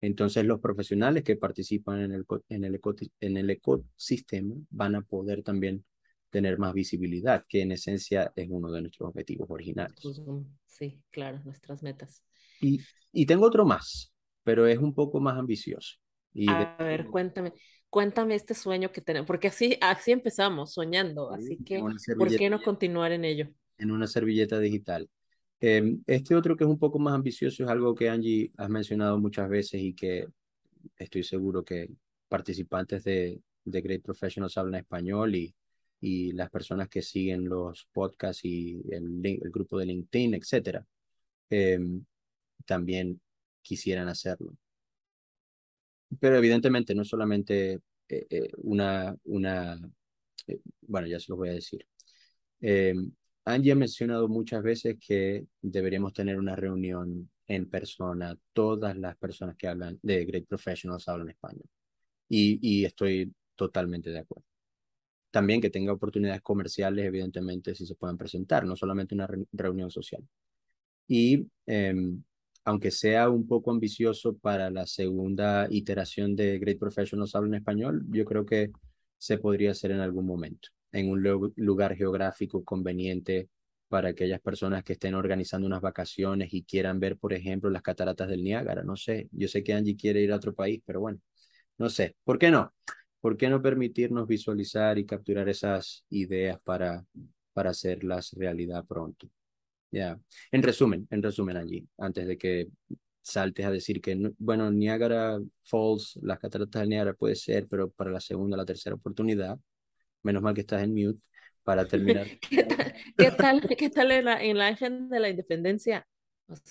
entonces 0.00 0.44
los 0.44 0.60
profesionales 0.60 1.24
que 1.24 1.36
participan 1.36 2.00
en 2.00 2.12
el, 2.12 2.24
en 2.48 2.64
el, 2.64 2.80
en 3.20 3.36
el 3.36 3.50
ecosistema 3.50 4.54
van 4.70 4.94
a 4.94 5.02
poder 5.02 5.42
también 5.42 5.84
tener 6.30 6.58
más 6.58 6.74
visibilidad, 6.74 7.44
que 7.48 7.62
en 7.62 7.72
esencia 7.72 8.32
es 8.36 8.48
uno 8.50 8.70
de 8.70 8.82
nuestros 8.82 9.08
objetivos 9.08 9.48
originales. 9.50 9.96
Sí, 10.66 11.00
claro, 11.10 11.40
nuestras 11.44 11.82
metas. 11.82 12.22
Y, 12.60 12.80
y 13.12 13.26
tengo 13.26 13.46
otro 13.46 13.64
más, 13.64 14.12
pero 14.44 14.66
es 14.66 14.78
un 14.78 14.94
poco 14.94 15.20
más 15.20 15.38
ambicioso. 15.38 15.96
Y 16.34 16.48
a 16.48 16.76
ver, 16.78 17.06
cuéntame, 17.06 17.52
cuéntame 17.88 18.34
este 18.34 18.54
sueño 18.54 18.92
que 18.92 19.00
tenemos, 19.00 19.26
porque 19.26 19.48
así, 19.48 19.76
así 19.80 20.12
empezamos, 20.12 20.74
soñando, 20.74 21.32
así 21.32 21.56
que, 21.64 21.82
¿por 22.16 22.28
qué 22.28 22.50
no 22.50 22.62
continuar 22.62 23.12
en 23.12 23.24
ello? 23.24 23.48
En 23.78 23.90
una 23.90 24.06
servilleta 24.06 24.60
digital. 24.60 25.08
Em, 25.60 26.02
este 26.06 26.34
otro 26.36 26.56
que 26.56 26.64
es 26.64 26.70
un 26.70 26.78
poco 26.78 26.98
más 26.98 27.14
ambicioso 27.14 27.64
es 27.64 27.70
algo 27.70 27.94
que 27.94 28.08
Angie 28.08 28.52
has 28.56 28.68
mencionado 28.70 29.18
muchas 29.18 29.48
veces 29.48 29.80
y 29.82 29.94
que 29.94 30.28
estoy 30.96 31.24
seguro 31.24 31.64
que 31.64 31.90
participantes 32.28 33.04
de, 33.04 33.40
de 33.64 33.80
Great 33.80 34.02
Professionals 34.02 34.56
hablan 34.58 34.80
español 34.80 35.34
y 35.34 35.54
y 36.00 36.32
las 36.32 36.50
personas 36.50 36.88
que 36.88 37.02
siguen 37.02 37.48
los 37.48 37.86
podcasts 37.92 38.44
y 38.44 38.82
el, 38.90 39.20
el 39.24 39.50
grupo 39.50 39.78
de 39.78 39.86
LinkedIn, 39.86 40.34
etcétera, 40.34 40.86
em, 41.50 42.04
también 42.66 43.20
quisieran 43.62 44.08
hacerlo. 44.08 44.56
Pero 46.20 46.36
evidentemente 46.36 46.94
no 46.94 47.04
solamente 47.04 47.80
eh, 48.08 48.26
eh, 48.30 48.48
una, 48.58 49.14
una 49.24 49.78
eh, 50.46 50.60
bueno, 50.82 51.06
ya 51.06 51.20
se 51.20 51.26
lo 51.30 51.36
voy 51.36 51.50
a 51.50 51.52
decir. 51.52 51.86
Em, 52.60 53.12
Angie 53.52 53.72
ha 53.72 53.76
mencionado 53.76 54.28
muchas 54.28 54.62
veces 54.62 54.96
que 55.00 55.46
deberíamos 55.62 56.12
tener 56.12 56.38
una 56.38 56.56
reunión 56.56 57.30
en 57.46 57.68
persona. 57.68 58.36
Todas 58.52 58.96
las 58.96 59.16
personas 59.16 59.56
que 59.56 59.68
hablan 59.68 59.98
de 60.02 60.24
Great 60.24 60.46
Professionals 60.46 61.08
hablan 61.08 61.30
español. 61.30 61.66
Y, 62.28 62.58
y 62.62 62.84
estoy 62.84 63.32
totalmente 63.56 64.10
de 64.10 64.18
acuerdo 64.20 64.48
también 65.30 65.60
que 65.60 65.70
tenga 65.70 65.92
oportunidades 65.92 66.42
comerciales, 66.42 67.04
evidentemente, 67.04 67.74
si 67.74 67.86
se 67.86 67.94
puedan 67.94 68.16
presentar, 68.16 68.64
no 68.64 68.76
solamente 68.76 69.14
una 69.14 69.28
reunión 69.52 69.90
social. 69.90 70.26
Y 71.06 71.46
em, 71.66 72.22
aunque 72.64 72.90
sea 72.90 73.30
un 73.30 73.46
poco 73.46 73.70
ambicioso 73.70 74.36
para 74.36 74.70
la 74.70 74.86
segunda 74.86 75.66
iteración 75.70 76.36
de 76.36 76.58
Great 76.58 76.78
Professionals 76.78 77.34
Habla 77.34 77.48
en 77.48 77.54
Español, 77.54 78.04
yo 78.10 78.24
creo 78.24 78.44
que 78.46 78.70
se 79.18 79.38
podría 79.38 79.72
hacer 79.72 79.90
en 79.92 80.00
algún 80.00 80.26
momento, 80.26 80.68
en 80.92 81.10
un 81.10 81.52
lugar 81.56 81.96
geográfico 81.96 82.64
conveniente 82.64 83.48
para 83.88 84.10
aquellas 84.10 84.40
personas 84.40 84.84
que 84.84 84.94
estén 84.94 85.14
organizando 85.14 85.66
unas 85.66 85.80
vacaciones 85.80 86.52
y 86.52 86.64
quieran 86.64 87.00
ver, 87.00 87.16
por 87.18 87.32
ejemplo, 87.32 87.70
las 87.70 87.82
cataratas 87.82 88.28
del 88.28 88.44
Niágara. 88.44 88.82
No 88.82 88.96
sé, 88.96 89.28
yo 89.32 89.48
sé 89.48 89.62
que 89.62 89.72
Angie 89.74 89.96
quiere 89.96 90.20
ir 90.22 90.32
a 90.32 90.36
otro 90.36 90.54
país, 90.54 90.82
pero 90.84 91.00
bueno, 91.00 91.20
no 91.78 91.88
sé, 91.90 92.16
¿por 92.24 92.38
qué 92.38 92.50
no? 92.50 92.72
¿por 93.20 93.36
qué 93.36 93.48
no 93.48 93.62
permitirnos 93.62 94.26
visualizar 94.26 94.98
y 94.98 95.06
capturar 95.06 95.48
esas 95.48 96.04
ideas 96.10 96.58
para, 96.62 97.04
para 97.52 97.70
hacerlas 97.70 98.32
realidad 98.32 98.84
pronto? 98.86 99.28
Ya, 99.90 100.20
en 100.52 100.62
resumen, 100.62 101.06
en 101.10 101.22
resumen 101.22 101.56
allí, 101.56 101.88
antes 101.98 102.26
de 102.26 102.36
que 102.38 102.68
saltes 103.22 103.66
a 103.66 103.70
decir 103.70 104.00
que, 104.00 104.32
bueno, 104.38 104.70
Niagara 104.70 105.38
Falls, 105.64 106.18
las 106.22 106.38
cataratas 106.38 106.82
de 106.82 106.88
Niagara 106.88 107.14
puede 107.14 107.34
ser, 107.36 107.66
pero 107.68 107.90
para 107.90 108.10
la 108.10 108.20
segunda, 108.20 108.56
la 108.56 108.66
tercera 108.66 108.96
oportunidad, 108.96 109.58
menos 110.22 110.42
mal 110.42 110.54
que 110.54 110.62
estás 110.62 110.82
en 110.82 110.94
mute 110.94 111.20
para 111.62 111.86
terminar. 111.86 112.26
¿Qué 112.50 113.30
tal, 113.36 113.60
qué 113.76 113.90
tal, 113.90 114.10
en, 114.12 114.24
la, 114.24 114.42
en 114.42 114.58
la 114.58 114.68
agenda 114.68 115.16
de 115.16 115.20
la 115.20 115.28
independencia? 115.28 116.06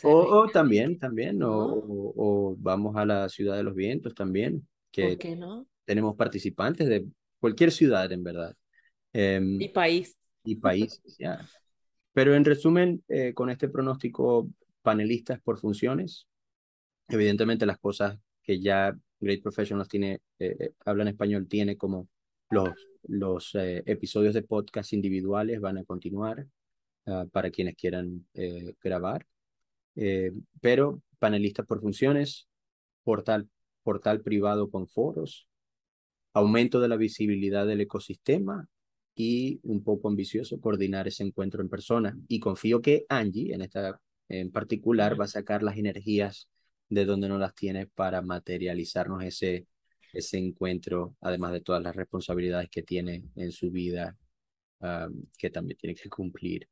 O, 0.03 0.47
también, 0.51 0.97
también, 0.97 1.43
o, 1.43 1.51
o, 1.53 2.55
vamos 2.57 2.95
a 2.95 3.05
la 3.05 3.29
ciudad 3.29 3.55
de 3.55 3.63
los 3.63 3.75
vientos 3.75 4.15
también. 4.15 4.67
Que, 4.91 5.09
¿Por 5.09 5.17
qué 5.19 5.35
no? 5.35 5.67
tenemos 5.85 6.15
participantes 6.15 6.87
de 6.87 7.07
cualquier 7.39 7.71
ciudad, 7.71 8.11
en 8.11 8.23
verdad. 8.23 8.55
Em, 9.13 9.61
y 9.61 9.69
país. 9.69 10.17
Y 10.43 10.55
países, 10.55 11.15
ya. 11.17 11.39
Pero 12.13 12.35
en 12.35 12.43
resumen, 12.43 13.03
eh, 13.07 13.33
con 13.33 13.49
este 13.49 13.69
pronóstico, 13.69 14.49
panelistas 14.81 15.39
por 15.39 15.59
funciones, 15.59 16.27
evidentemente 17.07 17.65
las 17.65 17.77
cosas 17.77 18.17
que 18.43 18.59
ya 18.59 18.97
Great 19.19 19.41
Professionals 19.41 19.87
tiene, 19.87 20.21
eh, 20.39 20.55
eh, 20.59 20.71
hablan 20.85 21.07
español, 21.07 21.47
tiene 21.47 21.77
como 21.77 22.07
los, 22.49 22.69
los 23.07 23.51
episodios 23.55 24.33
de 24.33 24.43
podcast 24.43 24.93
individuales 24.93 25.59
van 25.59 25.77
a 25.77 25.83
continuar 25.83 26.47
ah, 27.05 27.25
para 27.31 27.49
quienes 27.51 27.75
quieran 27.75 28.25
grabar. 28.81 29.25
Eh, 29.99 30.31
pero 30.61 31.01
panelista 31.17 31.63
por 31.63 31.81
funciones, 31.81 32.47
portal, 33.03 33.49
portal 33.83 34.21
privado 34.21 34.69
con 34.69 34.87
foros, 34.87 35.47
aumento 36.33 36.79
de 36.79 36.87
la 36.87 36.97
visibilidad 36.97 37.65
del 37.65 37.81
ecosistema 37.81 38.67
y 39.15 39.59
un 39.63 39.83
poco 39.83 40.07
ambicioso 40.07 40.61
coordinar 40.61 41.07
ese 41.07 41.23
encuentro 41.23 41.61
en 41.61 41.69
persona. 41.69 42.15
Y 42.27 42.39
confío 42.39 42.81
que 42.81 43.05
Angie, 43.09 43.53
en 43.53 43.61
esta 43.63 43.99
en 44.29 44.51
particular, 44.51 45.19
va 45.19 45.25
a 45.25 45.29
sacar 45.29 45.63
las 45.63 45.77
energías 45.77 46.47
de 46.89 47.05
donde 47.05 47.27
no 47.27 47.39
las 47.39 47.55
tiene 47.55 47.87
para 47.87 48.21
materializarnos 48.21 49.23
ese, 49.23 49.65
ese 50.13 50.37
encuentro, 50.37 51.15
además 51.21 51.53
de 51.53 51.61
todas 51.61 51.81
las 51.81 51.95
responsabilidades 51.95 52.69
que 52.69 52.83
tiene 52.83 53.23
en 53.35 53.51
su 53.51 53.71
vida, 53.71 54.17
que 55.37 55.49
también 55.49 55.77
tiene 55.77 55.95
que 55.95 56.09
cumplir. 56.09 56.67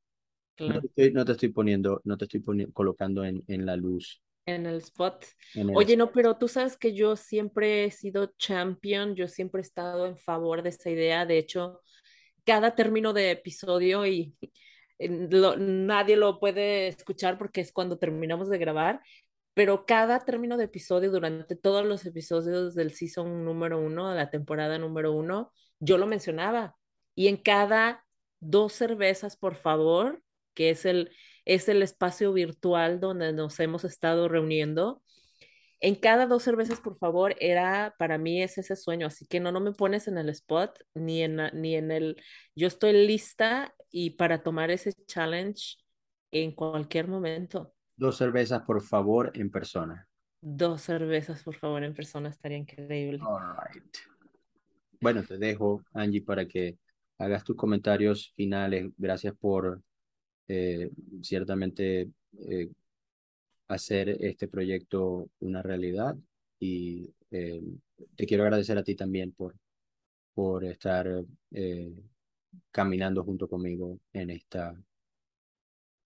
No, 0.60 0.82
te 0.82 1.32
estoy, 1.34 1.50
poniendo, 1.50 2.02
no 2.06 2.18
te 2.18 2.26
estoy 2.26 2.42
colocando 2.74 3.26
en, 3.26 3.44
en 3.48 3.66
la 3.66 3.76
luz 3.76 4.22
en 4.46 4.66
el 4.66 4.78
spot. 4.78 5.26
Oye, 5.74 5.98
no, 5.98 6.12
pero 6.12 6.38
tú 6.38 6.48
sabes 6.48 6.78
que 6.78 6.94
yo 6.94 7.16
siempre 7.16 7.86
he 7.86 7.92
sido 7.92 8.34
champion, 8.38 9.16
yo 9.16 9.28
siempre 9.28 9.62
he 9.62 9.64
estado 9.64 10.06
en 10.06 10.18
favor 10.18 10.62
de 10.62 10.70
esa 10.70 10.90
idea. 10.90 11.26
De 11.26 11.38
hecho, 11.38 11.82
cada 12.44 12.76
término 12.76 13.14
de 13.14 13.32
episodio 13.32 14.06
y 14.06 14.36
nadie 15.00 16.16
lo 16.16 16.40
puede 16.40 16.88
escuchar 16.88 17.38
porque 17.38 17.62
es 17.62 17.72
cuando 17.72 17.98
terminamos 17.98 18.50
de 18.50 18.58
grabar, 18.58 19.02
pero 19.56 19.86
cada 19.88 20.20
término 20.26 20.58
de 20.58 20.66
episodio 20.66 21.12
durante 21.12 21.56
todos 21.56 21.86
los 21.86 22.06
episodios 22.06 22.76
del 22.76 22.93
season 22.93 23.43
número 23.45 23.80
uno, 23.80 24.10
de 24.12 24.18
la 24.18 24.30
temporada 24.30 24.78
número 24.78 25.14
uno, 25.14 25.51
yo 25.80 25.97
lo 25.97 26.08
mencionaba. 26.08 26.76
Y 27.16 27.28
en 27.30 27.38
cada 27.38 28.06
dos 28.39 28.74
cervezas, 28.74 29.38
por 29.38 29.56
favor, 29.56 30.22
que 30.53 30.70
es 30.72 30.86
el, 30.86 31.12
es 31.45 31.70
el 31.70 31.82
espacio 31.82 32.34
virtual 32.34 32.99
donde 32.99 33.34
nos 33.34 33.60
hemos 33.60 33.86
estado 33.86 34.28
reuniendo, 34.28 35.01
en 35.82 35.95
cada 35.95 36.26
dos 36.26 36.43
cervezas, 36.43 36.82
por 36.82 36.97
favor, 36.97 37.36
era 37.39 37.95
para 37.99 38.18
mí 38.18 38.41
es 38.41 38.58
ese 38.58 38.76
sueño, 38.76 39.08
así 39.08 39.28
que 39.28 39.39
no, 39.39 39.51
no 39.51 39.60
me 39.60 39.74
pones 39.74 40.08
en 40.08 40.18
el 40.18 40.30
spot 40.30 40.80
ni 40.95 41.22
en, 41.22 41.38
ni 41.53 41.76
en 41.76 41.91
el, 41.91 42.18
yo 42.56 42.68
estoy 42.68 42.93
lista 43.06 43.76
y 43.91 44.12
para 44.12 44.41
tomar 44.41 44.72
ese 44.72 44.93
challenge 45.06 45.78
en 46.32 46.53
cualquier 46.53 47.08
momento. 47.08 47.74
Dos 47.98 48.18
cervezas, 48.18 48.62
por 48.64 48.82
favor, 48.82 49.32
en 49.36 49.50
persona. 49.50 50.08
Dos 50.41 50.82
cervezas, 50.82 51.41
por 51.43 51.56
favor, 51.56 51.84
en 51.84 51.93
persona 51.93 52.30
estaría 52.30 52.58
increíble. 52.58 53.20
Bueno, 55.00 55.24
te 55.24 55.38
dejo, 55.38 55.84
Angie, 55.93 56.22
para 56.22 56.46
que 56.46 56.78
hagas 57.18 57.43
tus 57.43 57.56
comentarios 57.56 58.34
finales. 58.36 58.91
Gracias 58.98 59.34
por 59.36 59.82
eh, 60.48 60.89
ciertamente 61.22 62.10
eh, 62.39 62.70
hacer 63.68 64.10
este 64.24 64.48
proyecto 64.48 65.30
una 65.39 65.62
realidad 65.62 66.16
y 66.60 67.10
eh, 67.32 67.64
te 68.16 68.26
quiero 68.26 68.43
agradecer 68.43 68.78
a 68.78 68.84
ti 68.84 68.96
también 68.96 69.32
por, 69.32 69.56
por 70.34 70.66
estar 70.66 71.08
caminando 72.72 73.24
junto 73.24 73.48
conmigo 73.48 74.00
en 74.14 74.30
esta, 74.30 74.76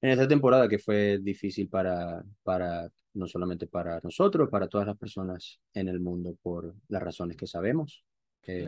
en 0.01 0.09
esta 0.09 0.27
temporada 0.27 0.67
que 0.67 0.79
fue 0.79 1.19
difícil 1.21 1.67
para, 1.67 2.23
para 2.43 2.89
no 3.13 3.27
solamente 3.27 3.67
para 3.67 3.99
nosotros, 4.01 4.49
para 4.49 4.67
todas 4.67 4.87
las 4.87 4.97
personas 4.97 5.59
en 5.73 5.87
el 5.87 5.99
mundo 5.99 6.37
por 6.41 6.73
las 6.87 7.03
razones 7.03 7.37
que 7.37 7.47
sabemos. 7.47 8.03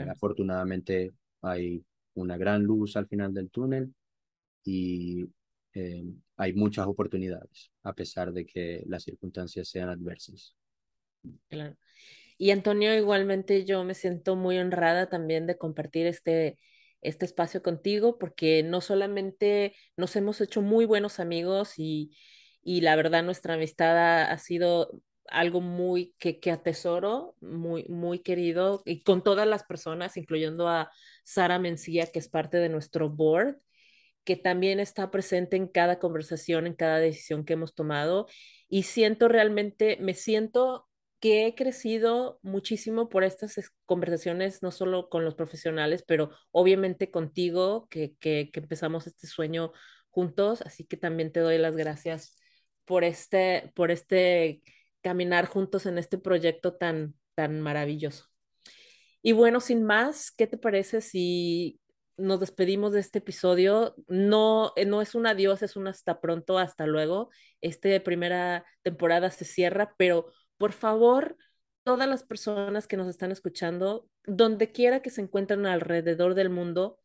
Afortunadamente 0.09 1.11
hay 1.41 1.84
una 2.13 2.38
gran 2.38 2.63
luz 2.63 2.95
al 2.97 3.07
final 3.07 3.34
del 3.34 3.49
túnel 3.49 3.93
y 4.63 5.25
eh, 5.73 6.03
hay 6.38 6.53
muchas 6.53 6.86
oportunidades, 6.86 7.71
a 7.84 7.93
pesar 7.93 8.32
de 8.32 8.45
que 8.45 8.84
las 8.88 9.03
circunstancias 9.03 9.69
sean 9.69 9.89
adversas. 9.89 10.55
Claro. 11.49 11.75
Y 12.38 12.51
Antonio, 12.51 12.95
igualmente 12.95 13.65
yo 13.65 13.84
me 13.84 13.93
siento 13.93 14.36
muy 14.36 14.57
honrada 14.57 15.09
también 15.09 15.47
de 15.47 15.57
compartir 15.57 16.07
este, 16.07 16.57
este 17.01 17.25
espacio 17.25 17.61
contigo, 17.63 18.17
porque 18.17 18.63
no 18.63 18.81
solamente 18.81 19.75
nos 19.97 20.15
hemos 20.15 20.41
hecho 20.41 20.61
muy 20.61 20.85
buenos 20.85 21.19
amigos 21.19 21.73
y, 21.77 22.15
y 22.63 22.81
la 22.81 22.95
verdad 22.95 23.23
nuestra 23.23 23.55
amistad 23.55 24.23
ha, 24.31 24.37
sido 24.37 25.01
algo 25.27 25.61
muy 25.61 26.13
que, 26.19 26.39
que, 26.39 26.51
atesoro, 26.51 27.35
muy, 27.41 27.85
muy 27.89 28.19
querido, 28.19 28.83
y 28.85 29.03
con 29.03 29.23
todas 29.23 29.47
las 29.47 29.63
personas, 29.63 30.17
incluyendo 30.17 30.67
a 30.67 30.91
Sara 31.23 31.59
Mencía, 31.59 32.07
que 32.07 32.19
es 32.19 32.29
parte 32.29 32.57
de 32.57 32.69
nuestro 32.69 33.09
board 33.09 33.57
que 34.23 34.35
también 34.35 34.79
está 34.79 35.11
presente 35.11 35.57
en 35.57 35.67
cada 35.67 35.99
conversación, 35.99 36.67
en 36.67 36.75
cada 36.75 36.99
decisión 36.99 37.45
que 37.45 37.53
hemos 37.53 37.73
tomado. 37.73 38.27
Y 38.69 38.83
siento 38.83 39.27
realmente, 39.27 39.97
me 39.99 40.13
siento 40.13 40.87
que 41.22 41.45
he 41.45 41.55
crecido 41.55 42.39
muchísimo 42.41 43.07
por 43.07 43.24
estas 43.24 43.72
conversaciones, 43.86 44.63
no 44.63 44.72
solo 44.72 45.07
con 45.07 45.24
los 45.24 45.36
profesionales, 45.36 46.03
pero 46.05 46.32
obviamente 46.51 47.11
contigo, 47.11 47.88
que, 47.89 48.15
que, 48.19 48.49
empezamos 48.53 49.05
este 49.07 49.28
sueño 49.28 49.72
juntos. 50.09 50.63
Así 50.63 50.84
que 50.84 50.97
también 50.97 51.32
te 51.32 51.39
doy 51.39 51.59
las 51.59 51.78
gracias 51.78 52.38
por 52.86 53.03
este, 53.03 53.72
por 53.76 53.91
este 53.91 54.63
caminar 55.01 55.45
juntos 55.45 55.86
en 55.86 55.99
este 55.99 56.17
proyecto 56.17 56.74
tan, 56.76 57.13
tan 57.36 57.61
maravilloso. 57.61 58.26
Y 59.22 59.34
bueno, 59.34 59.59
sin 59.59 59.84
más, 59.84 60.32
¿qué 60.32 60.47
te 60.47 60.57
parece 60.57 61.01
si 61.01 61.80
nos 62.17 62.39
despedimos 62.39 62.93
de 62.93 62.99
este 62.99 63.19
episodio. 63.19 63.95
No, 64.07 64.74
eh, 64.76 64.86
no 64.86 65.01
es 65.01 65.15
un 65.15 65.28
adiós, 65.28 65.61
es 65.63 65.76
un 65.76 65.88
hasta 65.88 66.22
pronto, 66.22 66.57
hasta 66.57 66.86
luego. 66.86 67.30
Esta 67.61 67.89
primera 68.03 68.65
temporada 68.84 69.32
se 69.32 69.45
cierra, 69.45 69.95
pero 69.97 70.32
por 70.62 70.74
favor, 70.74 71.38
todas 71.82 72.07
las 72.07 72.22
personas 72.22 72.86
que 72.86 72.95
nos 72.95 73.07
están 73.07 73.32
escuchando, 73.32 74.07
donde 74.28 74.72
quiera 74.72 75.01
que 75.01 75.09
se 75.09 75.22
encuentren 75.22 75.66
alrededor 75.66 76.36
del 76.36 76.51
mundo 76.51 76.99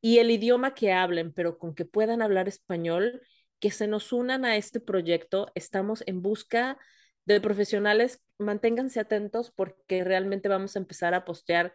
y 0.00 0.16
el 0.16 0.30
idioma 0.30 0.72
que 0.72 0.94
hablen, 0.94 1.30
pero 1.30 1.58
con 1.58 1.74
que 1.74 1.84
puedan 1.84 2.22
hablar 2.22 2.48
español, 2.48 3.20
que 3.60 3.70
se 3.70 3.86
nos 3.86 4.14
unan 4.14 4.46
a 4.46 4.56
este 4.56 4.80
proyecto. 4.80 5.52
Estamos 5.54 6.02
en 6.06 6.22
busca 6.22 6.78
de 7.26 7.38
profesionales. 7.42 8.22
Manténganse 8.38 8.98
atentos 8.98 9.52
porque 9.54 10.04
realmente 10.04 10.48
vamos 10.48 10.74
a 10.74 10.78
empezar 10.78 11.12
a 11.12 11.26
postear 11.26 11.74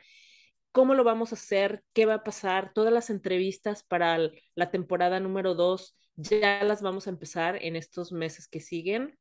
cómo 0.72 0.96
lo 0.96 1.04
vamos 1.04 1.34
a 1.34 1.36
hacer, 1.36 1.84
qué 1.94 2.08
va 2.08 2.16
a 2.16 2.24
pasar, 2.24 2.74
todas 2.74 2.92
las 2.92 3.12
entrevistas 3.12 3.84
para 3.84 4.18
la 4.56 4.72
temporada 4.72 5.20
número 5.20 5.54
dos 5.54 5.96
ya 6.16 6.64
las 6.64 6.82
vamos 6.82 7.06
a 7.06 7.12
empezar 7.12 7.64
en 7.64 7.76
estos 7.76 8.12
meses 8.12 8.48
que 8.48 8.60
siguen. 8.60 9.20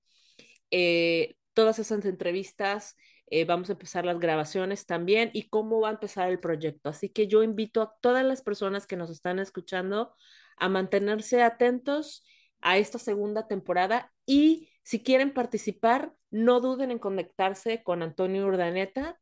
Eh, 0.71 1.37
todas 1.57 1.79
esas 1.79 2.05
entrevistas, 2.05 2.97
eh, 3.29 3.47
vamos 3.47 3.71
a 3.71 3.73
empezar 3.73 4.05
las 4.05 4.21
grabaciones 4.21 4.85
también 4.85 5.31
y 5.33 5.49
cómo 5.49 5.81
va 5.81 5.89
a 5.89 5.93
empezar 5.93 6.29
el 6.29 6.39
proyecto. 6.39 6.91
Así 6.91 7.09
que 7.09 7.29
yo 7.29 7.43
invito 7.43 7.81
a 7.81 7.97
todas 8.03 8.27
las 8.27 8.43
personas 8.43 8.87
que 8.87 8.97
nos 8.97 9.09
están 9.09 9.39
escuchando 9.39 10.15
a 10.59 10.69
mantenerse 10.69 11.43
atentos 11.43 12.25
a 12.61 12.77
esta 12.77 12.99
segunda 12.99 13.49
temporada 13.49 14.13
y 14.27 14.69
si 14.83 15.03
quieren 15.03 15.33
participar, 15.33 16.13
no 16.31 16.61
duden 16.61 16.91
en 16.91 16.99
conectarse 16.99 17.83
con 17.83 18.03
Antonio 18.03 18.47
Urdaneta 18.47 19.19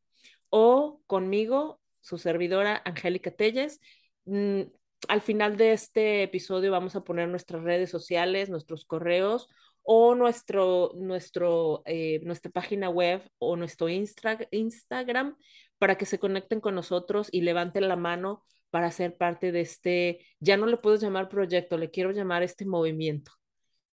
o 0.51 1.03
conmigo 1.07 1.81
su 2.01 2.19
servidora 2.19 2.83
Angélica 2.85 3.31
Telles. 3.31 3.81
Mm, 4.25 4.63
al 5.07 5.21
final 5.21 5.57
de 5.57 5.73
este 5.73 6.25
episodio 6.25 6.73
vamos 6.73 6.97
a 6.97 7.05
poner 7.05 7.29
nuestras 7.29 7.63
redes 7.63 7.91
sociales, 7.91 8.51
nuestros 8.51 8.85
correos 8.85 9.49
o 9.85 10.15
nuestro, 10.15 10.93
nuestro, 10.97 11.83
eh, 11.87 12.21
nuestra 12.25 12.51
página 12.51 12.89
web 12.89 13.23
o 13.39 13.55
nuestro 13.57 13.89
Instagram 13.89 15.37
para 15.79 15.97
que 15.97 16.07
se 16.07 16.19
conecten 16.19 16.61
con 16.61 16.75
nosotros 16.75 17.29
y 17.31 17.43
levanten 17.43 17.89
la 17.89 17.97
mano 17.97 18.43
para 18.71 18.91
ser 18.91 19.17
parte 19.17 19.53
de 19.53 19.61
este, 19.61 20.27
ya 20.41 20.57
no 20.57 20.67
le 20.67 20.79
puedo 20.79 20.97
llamar 20.97 21.29
proyecto, 21.29 21.79
le 21.79 21.91
quiero 21.91 22.11
llamar 22.11 22.43
este 22.43 22.65
movimiento. 22.65 23.33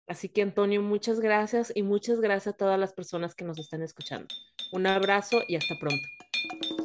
Así 0.07 0.29
que 0.29 0.41
Antonio, 0.41 0.81
muchas 0.81 1.19
gracias 1.19 1.71
y 1.75 1.83
muchas 1.83 2.21
gracias 2.21 2.53
a 2.53 2.57
todas 2.57 2.79
las 2.79 2.93
personas 2.93 3.35
que 3.35 3.45
nos 3.45 3.59
están 3.59 3.83
escuchando. 3.83 4.27
Un 4.71 4.87
abrazo 4.87 5.41
y 5.47 5.55
hasta 5.55 5.75
pronto. 5.79 6.78